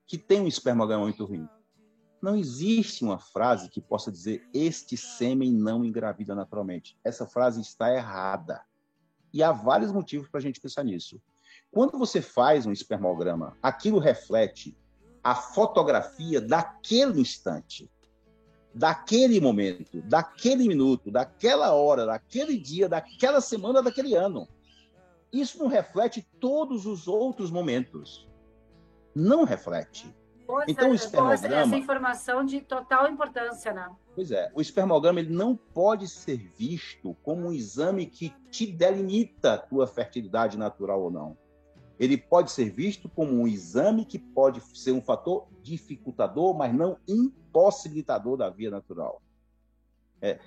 que 0.08 0.18
tem 0.18 0.42
um 0.42 0.48
espermograma 0.48 1.04
muito 1.04 1.24
ruim. 1.24 1.48
Não 2.24 2.36
existe 2.36 3.04
uma 3.04 3.20
frase 3.20 3.70
que 3.70 3.80
possa 3.80 4.12
dizer 4.12 4.44
este 4.52 4.98
sêmen 4.98 5.54
não 5.54 5.86
engravida 5.86 6.34
naturalmente. 6.34 6.98
Essa 7.04 7.28
frase 7.28 7.62
está 7.62 7.94
errada. 7.94 8.66
E 9.32 9.44
há 9.44 9.52
vários 9.52 9.92
motivos 9.92 10.28
para 10.28 10.40
a 10.40 10.42
gente 10.42 10.60
pensar 10.60 10.84
nisso. 10.84 11.22
Quando 11.70 12.00
você 12.00 12.20
faz 12.20 12.66
um 12.66 12.72
espermograma, 12.72 13.56
aquilo 13.62 14.00
reflete 14.00 14.76
a 15.24 15.36
fotografia 15.36 16.42
daquele 16.42 17.22
instante, 17.22 17.90
daquele 18.74 19.40
momento, 19.40 20.02
daquele 20.02 20.68
minuto, 20.68 21.12
daquela 21.12 21.74
hora, 21.74 22.06
daquele 22.06 22.58
dia, 22.58 22.90
daquela 22.90 23.42
semana, 23.42 23.82
daquele 23.82 24.16
ano. 24.16 24.48
Isso 25.32 25.60
não 25.60 25.68
reflete 25.68 26.28
todos 26.40 26.86
os 26.86 27.08
outros 27.08 27.52
momentos. 27.52 28.28
Não 29.16 29.44
reflete. 29.44 30.14
Pois 30.46 30.68
então, 30.68 30.88
é, 30.88 30.92
o 30.92 30.96
espermograma... 30.96 31.62
Essa 31.62 31.78
informação 31.78 32.44
de 32.44 32.60
total 32.60 33.10
importância, 33.10 33.72
né? 33.72 33.90
Pois 34.14 34.32
é, 34.32 34.52
o 34.54 34.60
espermograma 34.60 35.22
ele 35.22 35.34
não 35.34 35.56
pode 35.56 36.08
ser 36.08 36.38
visto 36.58 37.16
como 37.24 37.48
um 37.48 37.54
exame 37.54 38.06
que 38.06 38.34
te 38.50 38.68
delimita 38.68 39.54
a 39.54 39.58
tua 39.58 39.88
fertilidade 39.88 40.58
natural 40.58 41.02
ou 41.02 41.12
não. 41.12 41.38
Ele 42.02 42.18
pode 42.18 42.50
ser 42.52 42.72
visto 42.72 43.08
como 43.08 43.32
um 43.32 43.48
exame 43.48 44.06
que 44.06 44.18
pode 44.18 44.60
ser 44.76 44.92
um 44.92 45.04
fator 45.04 45.48
dificultador, 45.62 46.58
mas 46.58 46.74
não 46.74 46.98
impossibilitador 47.08 48.36
da 48.36 48.50
via 48.50 48.72
natural. 48.72 49.22
É, 50.20 50.40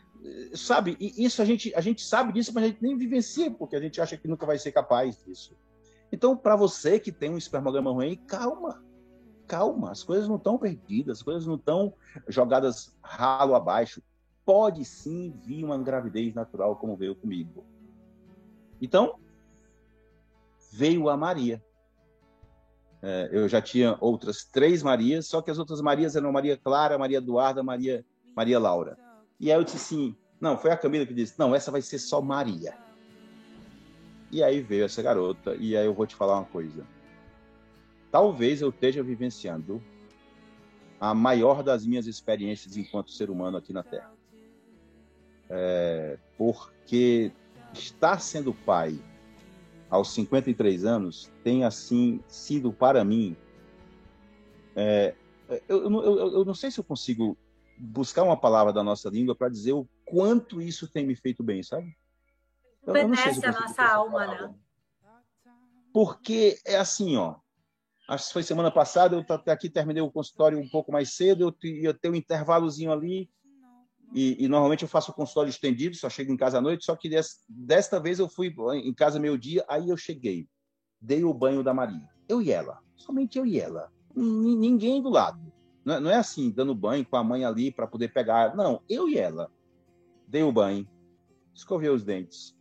sabe, 0.53 0.97
isso 0.99 1.41
a 1.41 1.45
gente, 1.45 1.73
a 1.77 1.81
gente 1.81 2.03
sabe 2.03 2.33
disso, 2.33 2.51
mas 2.53 2.65
a 2.65 2.67
gente 2.67 2.83
nem 2.83 2.99
vivencia, 2.99 3.53
porque 3.53 3.77
a 3.77 3.81
gente 3.81 4.01
acha 4.01 4.17
que 4.17 4.27
nunca 4.27 4.45
vai 4.45 4.59
ser 4.59 4.73
capaz 4.73 5.17
disso. 5.25 5.57
Então, 6.11 6.37
para 6.37 6.57
você 6.57 6.99
que 6.99 7.13
tem 7.13 7.31
um 7.31 7.39
espermograma 7.39 7.93
ruim, 7.93 8.17
calma, 8.27 8.85
calma, 9.47 9.93
as 9.93 10.03
coisas 10.03 10.27
não 10.29 10.37
estão 10.37 10.59
perdidas, 10.59 11.19
as 11.19 11.23
coisas 11.23 11.47
não 11.47 11.55
estão 11.55 11.95
jogadas 12.27 12.97
ralo 13.01 13.55
abaixo. 13.55 14.03
Pode 14.45 14.85
sim 14.85 15.31
vir 15.47 15.65
uma 15.65 15.79
gravidez 15.79 16.35
natural, 16.35 16.75
como 16.75 16.97
veio 16.97 17.15
comigo. 17.15 17.65
Então, 18.83 19.21
veio 20.75 21.09
a 21.09 21.17
Maria. 21.17 21.63
É, 23.01 23.29
eu 23.31 23.49
já 23.49 23.61
tinha 23.61 23.97
outras 24.01 24.45
três 24.45 24.83
Marias, 24.83 25.27
só 25.27 25.41
que 25.41 25.51
as 25.51 25.59
outras 25.59 25.81
Marias 25.81 26.17
eram 26.17 26.33
Maria 26.33 26.57
Clara, 26.57 26.99
Maria 26.99 27.19
Eduarda, 27.19 27.63
Maria, 27.63 28.05
Maria 28.35 28.59
Laura. 28.59 28.99
E 29.39 29.53
aí 29.53 29.59
eu 29.59 29.63
disse 29.63 29.77
assim, 29.77 30.17
não, 30.41 30.59
foi 30.59 30.71
a 30.71 30.77
Camila 30.77 31.07
que 31.07 31.15
disse, 31.15 31.39
não, 31.39 31.55
essa 31.55 31.71
vai 31.71 31.83
ser 31.83 31.99
só 31.99 32.21
Maria. 32.21 32.77
E 34.33 34.43
aí 34.43 34.61
veio 34.61 34.85
essa 34.85 35.03
garota, 35.03 35.55
e 35.55 35.77
aí 35.77 35.87
eu 35.87 35.95
vou 35.95 36.07
te 36.07 36.17
falar 36.17 36.39
uma 36.39 36.47
coisa. 36.47 36.85
Talvez 38.11 38.61
eu 38.61 38.71
esteja 38.71 39.03
vivenciando 39.03 39.83
a 40.99 41.15
maior 41.15 41.63
das 41.63 41.87
minhas 41.87 42.07
experiências 42.07 42.77
enquanto 42.77 43.13
ser 43.13 43.31
humano 43.31 43.59
aqui 43.59 43.73
na 43.73 43.83
Terra. 43.83 44.13
É, 45.49 46.19
porque 46.39 47.31
estar 47.75 48.19
sendo 48.19 48.55
pai 48.55 48.99
aos 49.91 50.13
53 50.15 50.85
anos 50.85 51.31
tem 51.43 51.65
assim 51.65 52.21
sido 52.27 52.73
para 52.73 53.05
mim 53.05 53.37
é, 54.77 55.15
eu, 55.69 55.85
eu, 55.85 56.03
eu, 56.03 56.33
eu, 56.33 56.45
não 56.45 56.55
sei 56.55 56.71
se 56.71 56.81
eu 56.81 56.85
consigo 56.85 57.37
buscar 57.79 58.23
uma 58.23 58.37
palavra 58.37 58.73
da 58.73 58.83
nossa 58.83 59.09
língua 59.09 59.35
para 59.35 59.49
dizer 59.49 59.73
o 59.73 59.89
quanto 60.05 60.61
isso 60.61 60.89
tem 60.89 61.07
me 61.07 61.15
feito 61.15 61.43
bem, 61.43 61.63
sabe? 61.63 61.97
Benesse 62.87 63.41
se 63.41 63.47
a 63.47 63.53
nossa 63.53 63.83
alma, 63.83 64.27
né? 64.27 64.55
Porque 65.93 66.59
é 66.67 66.77
assim, 66.77 67.17
ó. 67.17 67.37
Acho 68.09 68.27
que 68.27 68.33
foi 68.35 68.43
semana 68.43 68.71
passada, 68.71 69.17
eu 69.17 69.53
aqui 69.53 69.71
terminei 69.71 70.03
o 70.03 70.11
consultório 70.11 70.59
um 70.59 70.69
pouco 70.69 70.93
mais 70.93 71.15
cedo, 71.15 71.45
eu 71.63 71.71
ia 71.71 71.95
ter 71.95 72.11
um 72.11 72.15
intervalozinho 72.15 72.93
ali, 72.93 73.31
e, 74.13 74.45
e, 74.45 74.49
normalmente 74.49 74.83
eu 74.83 74.89
faço 74.89 75.11
o 75.11 75.15
consultório 75.15 75.51
estendido, 75.51 75.97
só 75.97 76.09
chego 76.09 76.33
em 76.33 76.37
casa 76.37 76.59
à 76.59 76.61
noite, 76.61 76.85
só 76.85 76.95
que 76.95 77.09
des, 77.09 77.41
desta 77.49 77.99
vez 77.99 78.19
eu 78.19 78.29
fui 78.29 78.55
em 78.75 78.95
casa 78.95 79.19
meio-dia, 79.19 79.65
aí 79.69 79.89
eu 79.89 79.97
cheguei, 79.97 80.49
dei 81.01 81.25
o 81.25 81.35
banho 81.35 81.63
da 81.63 81.75
Maria. 81.75 82.09
Eu 82.29 82.41
e 82.41 82.51
ela, 82.51 82.79
somente 82.97 83.39
eu 83.39 83.47
e 83.47 83.59
ela. 83.59 83.93
N 84.17 84.57
ninguém 84.57 85.03
do 85.03 85.11
lado. 85.11 85.41
Não 85.85 85.95
é, 85.95 86.01
não 86.01 86.11
é 86.11 86.17
assim, 86.17 86.51
dando 86.51 86.75
banho 86.75 87.05
com 87.05 87.17
a 87.17 87.25
mãe 87.25 87.45
ali 87.45 87.71
para 87.71 87.87
poder 87.87 88.13
pegar. 88.13 88.55
Não, 88.57 88.81
eu 88.89 89.09
e 89.09 89.19
ela. 89.19 89.51
Dei 90.27 90.43
o 90.43 90.53
banho, 90.53 90.89
escovei 91.53 91.91
os 91.91 92.05
dentes, 92.05 92.57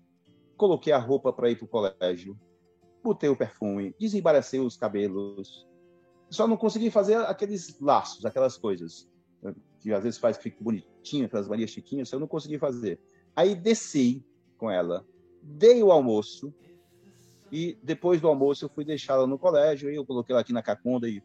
coloquei 0.58 0.92
a 0.92 0.98
roupa 0.98 1.32
para 1.32 1.50
ir 1.50 1.56
para 1.56 1.66
o 1.66 1.68
colégio, 1.68 2.38
botei 3.02 3.30
o 3.30 3.38
perfume, 3.38 3.96
desembaracei 4.00 4.60
os 4.60 4.76
cabelos. 4.76 5.68
Só 6.30 6.48
não 6.48 6.58
consegui 6.58 6.90
fazer 6.90 7.16
aqueles 7.18 7.80
laços, 7.80 8.26
aquelas 8.26 8.58
coisas 8.58 9.08
que 9.84 9.92
às 9.92 10.02
vezes 10.02 10.18
faz 10.18 10.38
que 10.38 10.44
fique 10.44 10.64
bonitinho, 10.64 11.26
aquelas 11.26 11.46
Maria 11.46 11.68
Chiquinhas, 11.68 12.10
eu 12.12 12.20
não 12.20 12.28
consegui 12.28 12.58
fazer. 12.58 12.98
Aí 13.36 13.54
desci 13.54 14.26
com 14.58 14.72
ela, 14.72 15.06
dei 15.42 15.84
o 15.84 15.92
almoço, 15.92 16.54
e 17.52 17.78
depois 17.84 18.22
do 18.22 18.30
almoço 18.30 18.64
eu 18.64 18.70
fui 18.70 18.86
deixá-la 18.86 19.28
no 19.28 19.38
colégio, 19.38 19.92
e 19.92 19.96
eu 19.96 20.06
coloquei 20.06 20.34
ela 20.34 20.40
aqui 20.40 20.54
na 20.54 20.64
Cacunda, 20.64 21.10
e 21.10 21.22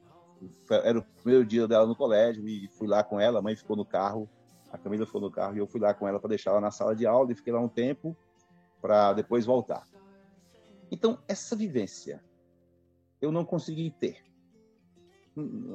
era 0.69 0.99
o 0.99 1.05
primeiro 1.23 1.47
dia 1.47 1.69
dela 1.69 1.87
no 1.87 1.95
colégio, 1.95 2.49
e 2.49 2.67
fui 2.69 2.89
lá 2.89 3.05
com 3.05 3.21
ela, 3.21 3.39
a 3.39 3.43
mãe 3.43 3.55
ficou 3.55 3.77
no 3.77 3.85
carro, 3.85 4.29
a 4.73 4.77
Camila 4.77 5.07
ficou 5.07 5.21
no 5.21 5.31
carro, 5.31 5.55
e 5.55 5.59
eu 5.61 5.67
fui 5.69 5.81
lá 5.81 5.95
com 5.95 6.09
ela 6.09 6.19
para 6.19 6.31
deixá-la 6.31 6.61
na 6.61 6.73
sala 6.73 6.97
de 6.97 7.07
aula, 7.07 7.31
e 7.31 7.37
fiquei 7.37 7.53
lá 7.53 7.61
um 7.61 7.69
tempo, 7.69 8.17
para 8.83 9.13
depois 9.13 9.47
voltar. 9.47 9.87
Então, 10.91 11.19
essa 11.29 11.55
vivência 11.55 12.25
eu 13.21 13.31
não 13.31 13.45
consegui 13.45 13.91
ter. 13.91 14.17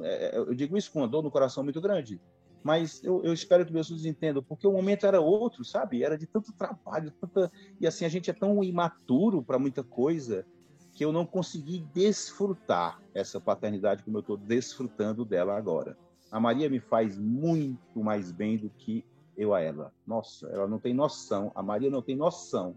É, 0.02 0.36
eu 0.36 0.54
digo 0.54 0.76
isso 0.76 0.92
com 0.92 0.98
uma 1.00 1.08
dor 1.08 1.22
no 1.22 1.30
coração 1.30 1.64
muito 1.64 1.80
grande, 1.80 2.20
mas 2.64 3.04
eu, 3.04 3.22
eu 3.22 3.34
espero 3.34 3.66
que 3.66 3.72
meus 3.72 3.88
filhos 3.88 4.06
entendam, 4.06 4.42
porque 4.42 4.66
o 4.66 4.72
momento 4.72 5.04
era 5.06 5.20
outro, 5.20 5.62
sabe? 5.62 6.02
Era 6.02 6.16
de 6.16 6.26
tanto 6.26 6.50
trabalho, 6.54 7.12
tanta... 7.20 7.52
e 7.78 7.86
assim, 7.86 8.06
a 8.06 8.08
gente 8.08 8.30
é 8.30 8.32
tão 8.32 8.64
imaturo 8.64 9.42
para 9.42 9.58
muita 9.58 9.84
coisa 9.84 10.46
que 10.94 11.04
eu 11.04 11.12
não 11.12 11.26
consegui 11.26 11.80
desfrutar 11.92 13.02
essa 13.12 13.38
paternidade 13.38 14.02
como 14.02 14.16
eu 14.16 14.20
estou 14.22 14.38
desfrutando 14.38 15.26
dela 15.26 15.58
agora. 15.58 15.94
A 16.32 16.40
Maria 16.40 16.70
me 16.70 16.80
faz 16.80 17.18
muito 17.18 18.02
mais 18.02 18.32
bem 18.32 18.56
do 18.56 18.70
que 18.70 19.04
eu 19.36 19.52
a 19.52 19.60
ela. 19.60 19.92
Nossa, 20.06 20.48
ela 20.48 20.66
não 20.66 20.78
tem 20.78 20.94
noção, 20.94 21.52
a 21.54 21.62
Maria 21.62 21.90
não 21.90 22.00
tem 22.00 22.16
noção 22.16 22.74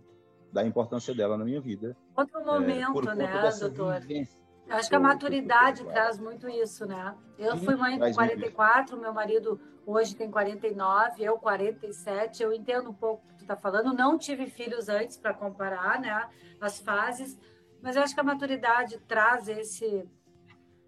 da 0.52 0.65
importância 0.65 1.13
dela 1.15 1.38
na 1.38 1.45
minha 1.45 1.62
vida. 1.62 1.95
Outro 2.17 2.43
momento, 2.45 3.10
é, 3.10 3.15
né, 3.15 3.52
doutor? 3.60 4.02
Vivência. 4.02 4.46
Acho 4.69 4.89
que 4.89 4.95
a 4.95 4.99
maturidade 4.99 5.84
traz 5.86 6.19
muito 6.19 6.47
isso, 6.49 6.86
né? 6.86 7.15
Eu 7.38 7.58
fui 7.58 7.75
mãe 7.75 7.97
com 7.97 8.12
44, 8.13 8.97
meu 8.97 9.13
marido 9.13 9.60
hoje 9.86 10.15
tem 10.15 10.30
49, 10.30 11.23
eu 11.23 11.38
47. 11.38 12.43
Eu 12.43 12.53
entendo 12.53 12.89
um 12.89 12.93
pouco 12.93 13.23
o 13.25 13.30
que 13.30 13.36
tu 13.38 13.41
está 13.41 13.56
falando. 13.56 13.93
Não 13.93 14.17
tive 14.17 14.47
filhos 14.47 14.89
antes 14.89 15.17
para 15.17 15.34
comparar, 15.34 15.99
né? 15.99 16.30
As 16.60 16.80
fases, 16.80 17.39
mas 17.82 17.95
eu 17.95 18.03
acho 18.03 18.13
que 18.13 18.19
a 18.19 18.23
maturidade 18.23 18.97
traz 19.08 19.47
esse 19.47 20.06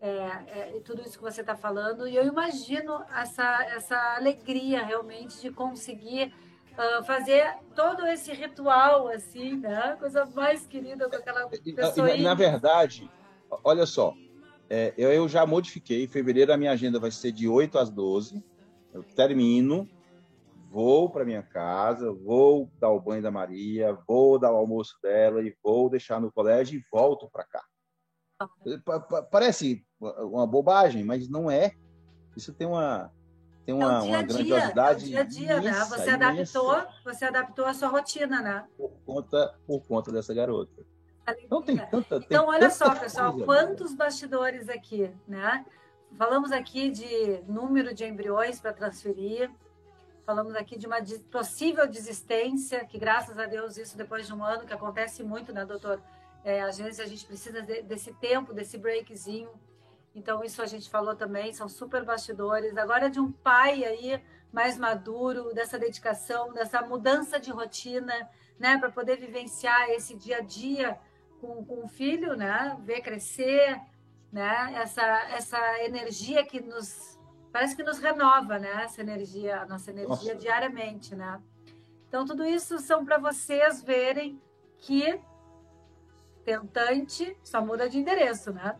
é, 0.02 0.10
é, 0.48 0.82
tudo 0.84 1.02
isso 1.02 1.18
que 1.18 1.24
você 1.24 1.42
está 1.42 1.56
falando. 1.56 2.08
E 2.08 2.16
eu 2.16 2.26
imagino 2.26 3.04
essa 3.16 3.64
essa 3.66 4.16
alegria 4.16 4.84
realmente 4.84 5.40
de 5.42 5.52
conseguir 5.52 6.34
uh, 6.74 7.04
fazer 7.04 7.56
todo 7.76 8.06
esse 8.08 8.34
ritual 8.34 9.08
assim, 9.08 9.58
né? 9.58 9.96
Coisa 10.00 10.26
mais 10.26 10.66
querida 10.66 11.10
com 11.10 11.16
aquela 11.16 11.48
pessoa. 11.48 12.08
Na, 12.18 12.24
na 12.24 12.34
verdade, 12.34 13.10
olha 13.64 13.86
só, 13.86 14.14
é, 14.70 14.94
eu, 14.98 15.12
eu, 15.12 15.28
já 15.28 15.46
modifiquei. 15.46 16.04
Em 16.04 16.08
fevereiro 16.08 16.54
a 16.54 16.58
minha 16.58 16.72
agenda 16.72 17.00
vai 17.00 17.12
ser 17.12 17.32
de 17.32 17.48
8 17.48 17.78
às 17.78 17.90
12. 17.90 18.44
Eu 18.94 19.04
termino, 19.04 19.88
vou 20.70 21.10
para 21.10 21.26
minha 21.26 21.44
casa, 21.44 22.12
vou 22.12 22.70
dar 22.80 22.90
o 22.90 23.00
banho 23.00 23.22
da 23.22 23.32
Maria, 23.32 23.98
vou 24.08 24.38
dar 24.38 24.52
o 24.52 24.58
almoço 24.58 24.98
dela 25.02 25.42
e 25.42 25.56
vou 25.64 25.90
deixar 25.90 26.22
no 26.22 26.32
colégio 26.32 26.80
e 26.80 26.84
volto 26.92 27.30
para 27.32 27.46
cá. 27.46 27.64
Parece 29.32 29.86
uma 30.00 30.48
bobagem, 30.48 31.04
mas 31.04 31.28
não 31.28 31.50
é. 31.50 31.74
Isso 32.36 32.54
tem 32.54 32.68
uma 32.68 33.12
tem 33.66 33.76
uma, 33.76 33.98
é 33.98 34.02
dia 34.02 34.10
uma 34.10 34.24
grandiosidade. 34.24 35.16
É 35.16 35.24
dia 35.24 35.52
a 35.52 35.60
dia, 35.60 35.62
né? 35.62 35.86
Você 35.86 36.10
adaptou, 36.10 36.88
você 37.04 37.26
adaptou 37.26 37.66
a 37.66 37.74
sua 37.74 37.88
rotina, 37.90 38.42
né? 38.42 38.68
Por 38.76 38.92
conta, 39.06 39.56
por 39.68 39.82
conta 39.82 40.12
dessa 40.12 40.34
garota. 40.34 40.84
Então 41.44 41.62
tem 41.62 41.78
tanta. 41.78 42.20
Tem 42.20 42.26
então, 42.26 42.48
olha 42.48 42.70
tanta 42.70 42.76
só, 42.76 42.96
pessoal, 42.96 43.34
coisa, 43.34 43.46
quantos 43.46 43.94
bastidores 43.94 44.70
aqui, 44.70 45.12
né? 45.28 45.66
Falamos 46.18 46.52
aqui 46.52 46.90
de 46.90 47.42
número 47.48 47.94
de 47.94 48.06
embriões 48.06 48.60
para 48.60 48.74
transferir, 48.74 49.50
falamos 50.26 50.56
aqui 50.56 50.78
de 50.78 50.88
uma 50.88 50.98
possível 51.32 51.88
desistência, 51.88 52.84
que 52.86 52.98
graças 52.98 53.38
a 53.38 53.46
Deus 53.46 53.78
isso 53.78 53.98
depois 53.98 54.26
de 54.28 54.34
um 54.34 54.44
ano, 54.44 54.66
que 54.66 54.74
acontece 54.74 55.24
muito, 55.24 55.54
né, 55.54 55.66
doutor? 55.66 56.02
É, 56.44 56.62
às 56.62 56.78
vezes 56.78 57.00
a 57.00 57.06
gente 57.06 57.26
precisa 57.26 57.62
de, 57.62 57.82
desse 57.84 58.14
tempo, 58.14 58.54
desse 58.54 58.78
breakzinho. 58.78 59.50
Então, 60.16 60.44
isso 60.44 60.62
a 60.62 60.66
gente 60.66 60.90
falou 60.90 61.16
também, 61.16 61.54
são 61.54 61.70
super 61.70 62.04
bastidores. 62.04 62.76
Agora, 62.78 63.10
de 63.10 63.20
um 63.20 63.32
pai 63.32 63.84
aí 63.84 64.22
mais 64.52 64.78
maduro, 64.78 65.54
dessa 65.54 65.78
dedicação, 65.78 66.52
dessa 66.54 66.82
mudança 66.82 67.40
de 67.40 67.52
rotina, 67.52 68.14
né, 68.58 68.78
para 68.78 68.90
poder 68.90 69.18
vivenciar 69.18 69.90
esse 69.92 70.16
dia 70.16 70.38
a 70.38 70.42
dia 70.42 70.98
com, 71.40 71.64
com 71.66 71.86
o 71.86 71.88
filho, 71.88 72.36
né? 72.36 72.78
Ver 72.82 73.02
crescer, 73.02 73.80
né? 74.32 74.74
Essa, 74.76 75.04
essa 75.32 75.84
energia 75.84 76.46
que 76.46 76.62
nos 76.62 77.18
parece 77.52 77.76
que 77.76 77.84
nos 77.84 78.00
renova, 78.00 78.60
né? 78.60 78.84
Essa 78.84 79.02
energia, 79.02 79.62
a 79.62 79.66
nossa 79.66 79.90
energia 79.90 80.34
nossa. 80.34 80.36
diariamente, 80.36 81.16
né? 81.16 81.42
Então 82.08 82.26
tudo 82.26 82.46
isso 82.46 82.80
são 82.80 83.06
para 83.06 83.18
vocês 83.18 83.82
verem 83.82 84.42
que 84.78 85.20
tentante 86.44 87.38
só 87.44 87.64
muda 87.64 87.90
de 87.90 88.00
endereço, 88.00 88.52
né? 88.52 88.76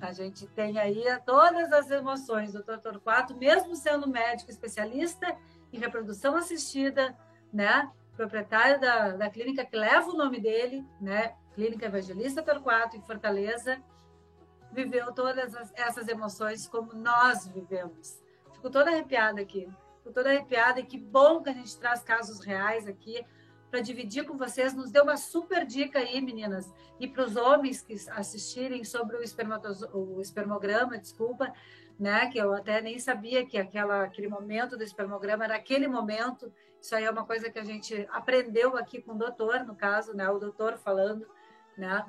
A 0.00 0.12
gente 0.12 0.46
tem 0.48 0.78
aí 0.78 1.04
todas 1.24 1.72
as 1.72 1.90
emoções 1.90 2.52
do 2.52 2.62
Dr. 2.62 2.78
Torquato, 2.78 3.36
mesmo 3.36 3.74
sendo 3.76 4.08
médico 4.08 4.50
especialista 4.50 5.36
em 5.72 5.78
reprodução 5.78 6.36
assistida, 6.36 7.16
né? 7.52 7.90
Proprietário 8.16 8.80
da, 8.80 9.10
da 9.10 9.30
clínica 9.30 9.64
que 9.64 9.76
leva 9.76 10.10
o 10.10 10.16
nome 10.16 10.40
dele, 10.40 10.84
né? 11.00 11.34
Clínica 11.54 11.86
Evangelista 11.86 12.42
Torquato, 12.42 12.96
em 12.96 13.02
Fortaleza, 13.02 13.82
viveu 14.72 15.12
todas 15.12 15.54
essas 15.74 16.08
emoções 16.08 16.66
como 16.66 16.94
nós 16.94 17.46
vivemos. 17.46 18.22
Fico 18.54 18.70
toda 18.70 18.90
arrepiada 18.90 19.40
aqui. 19.40 19.68
Fico 19.98 20.12
toda 20.12 20.30
arrepiada 20.30 20.80
e 20.80 20.86
que 20.86 20.98
bom 20.98 21.42
que 21.42 21.50
a 21.50 21.52
gente 21.52 21.76
traz 21.78 22.02
casos 22.02 22.40
reais 22.40 22.86
aqui 22.86 23.24
para 23.70 23.80
dividir 23.80 24.24
com 24.26 24.36
vocês. 24.36 24.74
Nos 24.74 24.90
deu 24.90 25.04
uma 25.04 25.16
super 25.16 25.64
dica 25.66 25.98
aí, 25.98 26.20
meninas. 26.20 26.72
E 26.98 27.06
para 27.06 27.24
os 27.24 27.36
homens 27.36 27.82
que 27.82 27.94
assistirem 28.10 28.84
sobre 28.84 29.16
o, 29.16 29.20
o 29.98 30.20
espermograma, 30.20 30.98
desculpa, 30.98 31.52
né? 31.98 32.26
Que 32.28 32.38
eu 32.38 32.52
até 32.52 32.80
nem 32.80 32.98
sabia 32.98 33.46
que 33.46 33.56
aquela, 33.56 34.04
aquele 34.04 34.28
momento 34.28 34.76
do 34.76 34.82
espermograma 34.82 35.44
era 35.44 35.56
aquele 35.56 35.86
momento. 35.86 36.52
Isso 36.80 36.94
aí 36.94 37.04
é 37.04 37.10
uma 37.10 37.24
coisa 37.24 37.48
que 37.48 37.58
a 37.58 37.64
gente 37.64 38.06
aprendeu 38.10 38.76
aqui 38.76 39.00
com 39.00 39.12
o 39.12 39.18
doutor, 39.18 39.64
no 39.64 39.74
caso, 39.74 40.14
né? 40.14 40.28
O 40.28 40.38
doutor 40.38 40.76
falando, 40.76 41.26
né? 41.76 42.04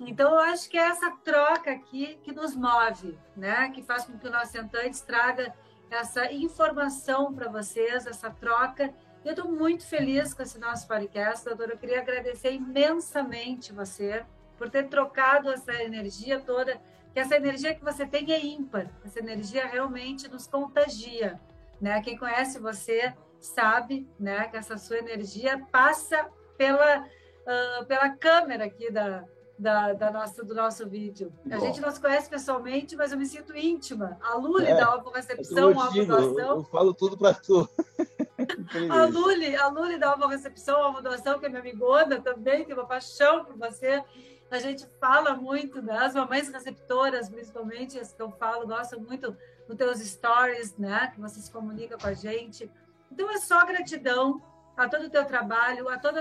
Então, 0.00 0.32
eu 0.32 0.38
acho 0.38 0.68
que 0.68 0.76
é 0.76 0.88
essa 0.88 1.10
troca 1.24 1.70
aqui 1.70 2.18
que 2.22 2.32
nos 2.32 2.56
move, 2.56 3.18
né? 3.36 3.70
Que 3.70 3.82
faz 3.82 4.04
com 4.04 4.18
que 4.18 4.26
o 4.26 4.30
nosso 4.30 4.52
Sentantes 4.52 5.00
traga 5.00 5.54
essa 5.90 6.32
informação 6.32 7.32
para 7.32 7.50
vocês, 7.50 8.06
essa 8.06 8.30
troca. 8.30 8.92
Eu 9.24 9.32
estou 9.32 9.50
muito 9.50 9.86
feliz 9.86 10.34
com 10.34 10.42
esse 10.42 10.58
nosso 10.58 10.88
podcast, 10.88 11.44
doutora. 11.44 11.72
Eu 11.72 11.78
queria 11.78 12.00
agradecer 12.00 12.52
imensamente 12.52 13.72
você 13.72 14.24
por 14.56 14.70
ter 14.70 14.88
trocado 14.88 15.50
essa 15.52 15.72
energia 15.74 16.40
toda, 16.40 16.80
que 17.12 17.20
essa 17.20 17.36
energia 17.36 17.74
que 17.74 17.84
você 17.84 18.06
tem 18.06 18.32
é 18.32 18.44
ímpar, 18.44 18.88
essa 19.04 19.18
energia 19.18 19.66
realmente 19.66 20.28
nos 20.28 20.46
contagia, 20.46 21.40
né? 21.80 22.00
Quem 22.00 22.16
conhece 22.16 22.58
você 22.58 23.14
sabe, 23.40 24.08
né, 24.18 24.48
que 24.48 24.56
essa 24.56 24.78
sua 24.78 24.98
energia 24.98 25.58
passa 25.70 26.28
pela 26.56 27.04
uh, 27.42 27.84
pela 27.86 28.10
câmera 28.10 28.64
aqui 28.64 28.90
da, 28.90 29.24
da, 29.58 29.92
da, 29.92 30.10
nossa, 30.10 30.44
do 30.44 30.54
nosso 30.54 30.88
vídeo. 30.88 31.32
A 31.46 31.56
Bom. 31.56 31.60
gente 31.60 31.80
não 31.80 31.90
se 31.90 32.00
conhece 32.00 32.28
pessoalmente, 32.28 32.96
mas 32.96 33.12
eu 33.12 33.18
me 33.18 33.26
sinto 33.26 33.56
íntima. 33.56 34.18
A 34.20 34.34
Luli 34.34 34.66
é, 34.66 34.74
da 34.74 35.02
Recepção, 35.14 35.70
a 35.70 35.88
doação. 35.88 36.38
Eu, 36.38 36.56
eu 36.56 36.64
falo 36.64 36.92
tudo 36.92 37.16
para 37.16 37.34
tu. 37.34 37.68
a 38.90 39.04
Luli, 39.04 39.54
a 39.54 39.68
Luli 39.68 39.98
da 39.98 40.14
Recepção, 40.26 40.96
a 40.96 41.00
doação, 41.00 41.38
que 41.38 41.46
é 41.46 41.48
minha 41.48 41.60
amigona 41.60 42.20
também, 42.20 42.64
tem 42.64 42.74
uma 42.74 42.86
paixão 42.86 43.44
por 43.44 43.56
você. 43.56 44.02
A 44.50 44.58
gente 44.58 44.86
fala 45.00 45.34
muito, 45.34 45.80
né? 45.80 45.96
as 45.96 46.14
mamães 46.14 46.48
receptoras, 46.48 47.28
principalmente, 47.28 47.98
as 47.98 48.12
que 48.12 48.20
eu 48.20 48.30
falo, 48.32 48.66
gostam 48.66 49.00
muito 49.00 49.34
dos 49.66 49.76
teus 49.76 49.98
stories, 50.00 50.76
né? 50.76 51.10
Que 51.14 51.20
você 51.20 51.40
se 51.40 51.50
comunica 51.50 51.96
com 51.96 52.06
a 52.06 52.12
gente. 52.12 52.70
Então, 53.10 53.30
é 53.30 53.38
só 53.38 53.64
gratidão 53.64 54.42
a 54.76 54.88
todo 54.88 55.06
o 55.06 55.10
teu 55.10 55.24
trabalho, 55.24 55.88
a 55.88 55.98
todo 55.98 56.18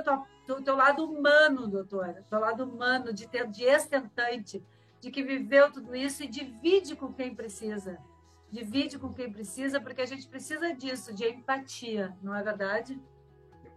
o 0.50 0.62
teu 0.62 0.76
lado 0.76 1.06
humano, 1.06 1.68
doutora, 1.68 2.26
teu 2.30 2.40
lado 2.40 2.64
humano, 2.64 3.14
de, 3.14 3.28
ter, 3.28 3.48
de 3.48 3.64
estentante, 3.64 4.64
de 5.00 5.10
que 5.10 5.24
viveu 5.24 5.72
tudo 5.72 5.96
isso 5.96 6.24
e 6.24 6.28
divide 6.28 6.96
com 6.96 7.14
quem 7.14 7.34
precisa. 7.34 7.98
Divide 8.52 9.00
com 9.00 9.14
quem 9.14 9.32
precisa, 9.32 9.80
porque 9.80 10.02
a 10.02 10.06
gente 10.06 10.28
precisa 10.28 10.74
disso, 10.74 11.14
de 11.14 11.26
empatia, 11.26 12.16
não 12.22 12.36
é 12.36 12.44
verdade? 12.44 13.02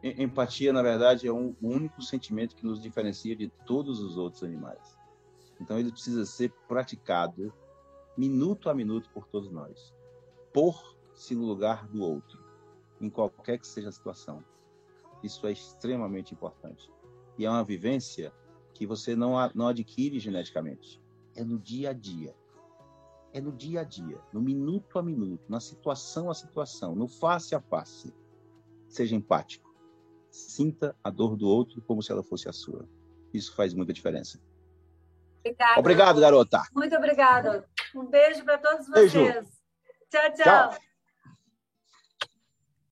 Empatia, 0.02 0.72
na 0.72 0.82
verdade, 0.82 1.26
é 1.28 1.32
um, 1.32 1.54
único 1.62 2.02
sentimento 2.02 2.56
que 2.56 2.66
nos 2.66 2.82
diferencia 2.82 3.34
de 3.36 3.48
todos 3.64 4.00
os 4.00 4.18
outros 4.18 4.42
animais. 4.42 4.98
Então, 5.60 5.78
ele 5.78 5.92
precisa 5.92 6.26
ser 6.26 6.52
praticado 6.68 7.54
minuto 8.16 8.68
a 8.68 8.74
minuto 8.74 9.08
por 9.14 9.26
todos 9.28 9.50
nós. 9.50 9.94
Pôr-se 10.52 11.34
no 11.34 11.46
lugar 11.46 11.86
do 11.86 12.02
outro, 12.02 12.44
em 13.00 13.08
qualquer 13.08 13.58
que 13.58 13.66
seja 13.66 13.88
a 13.88 13.92
situação. 13.92 14.44
Isso 15.24 15.46
é 15.46 15.52
extremamente 15.52 16.34
importante. 16.34 16.92
E 17.38 17.46
é 17.46 17.50
uma 17.50 17.64
vivência 17.64 18.30
que 18.74 18.86
você 18.86 19.16
não, 19.16 19.32
não 19.54 19.68
adquire 19.68 20.18
geneticamente. 20.18 21.02
É 21.34 21.42
no 21.42 21.58
dia 21.58 21.90
a 21.90 21.92
dia. 21.94 22.36
É 23.32 23.40
no 23.40 23.50
dia 23.50 23.80
a 23.80 23.84
dia, 23.84 24.20
no 24.32 24.40
minuto 24.40 24.96
a 24.96 25.02
minuto, 25.02 25.42
na 25.48 25.58
situação 25.58 26.30
a 26.30 26.34
situação, 26.34 26.94
no 26.94 27.08
face 27.08 27.54
a 27.54 27.60
face. 27.60 28.14
Seja 28.86 29.16
empático. 29.16 29.74
Sinta 30.30 30.94
a 31.02 31.10
dor 31.10 31.36
do 31.36 31.48
outro 31.48 31.82
como 31.82 32.00
se 32.00 32.12
ela 32.12 32.22
fosse 32.22 32.48
a 32.48 32.52
sua. 32.52 32.88
Isso 33.32 33.56
faz 33.56 33.74
muita 33.74 33.92
diferença. 33.92 34.40
Obrigada. 35.40 35.80
Obrigado, 35.80 36.20
garota. 36.20 36.62
Muito 36.72 36.94
obrigada. 36.94 37.68
Um 37.96 38.06
beijo 38.06 38.44
para 38.44 38.58
todos 38.58 38.86
vocês. 38.86 39.12
Beijo. 39.12 39.48
tchau. 40.10 40.34
tchau. 40.36 40.70
tchau. 40.70 40.93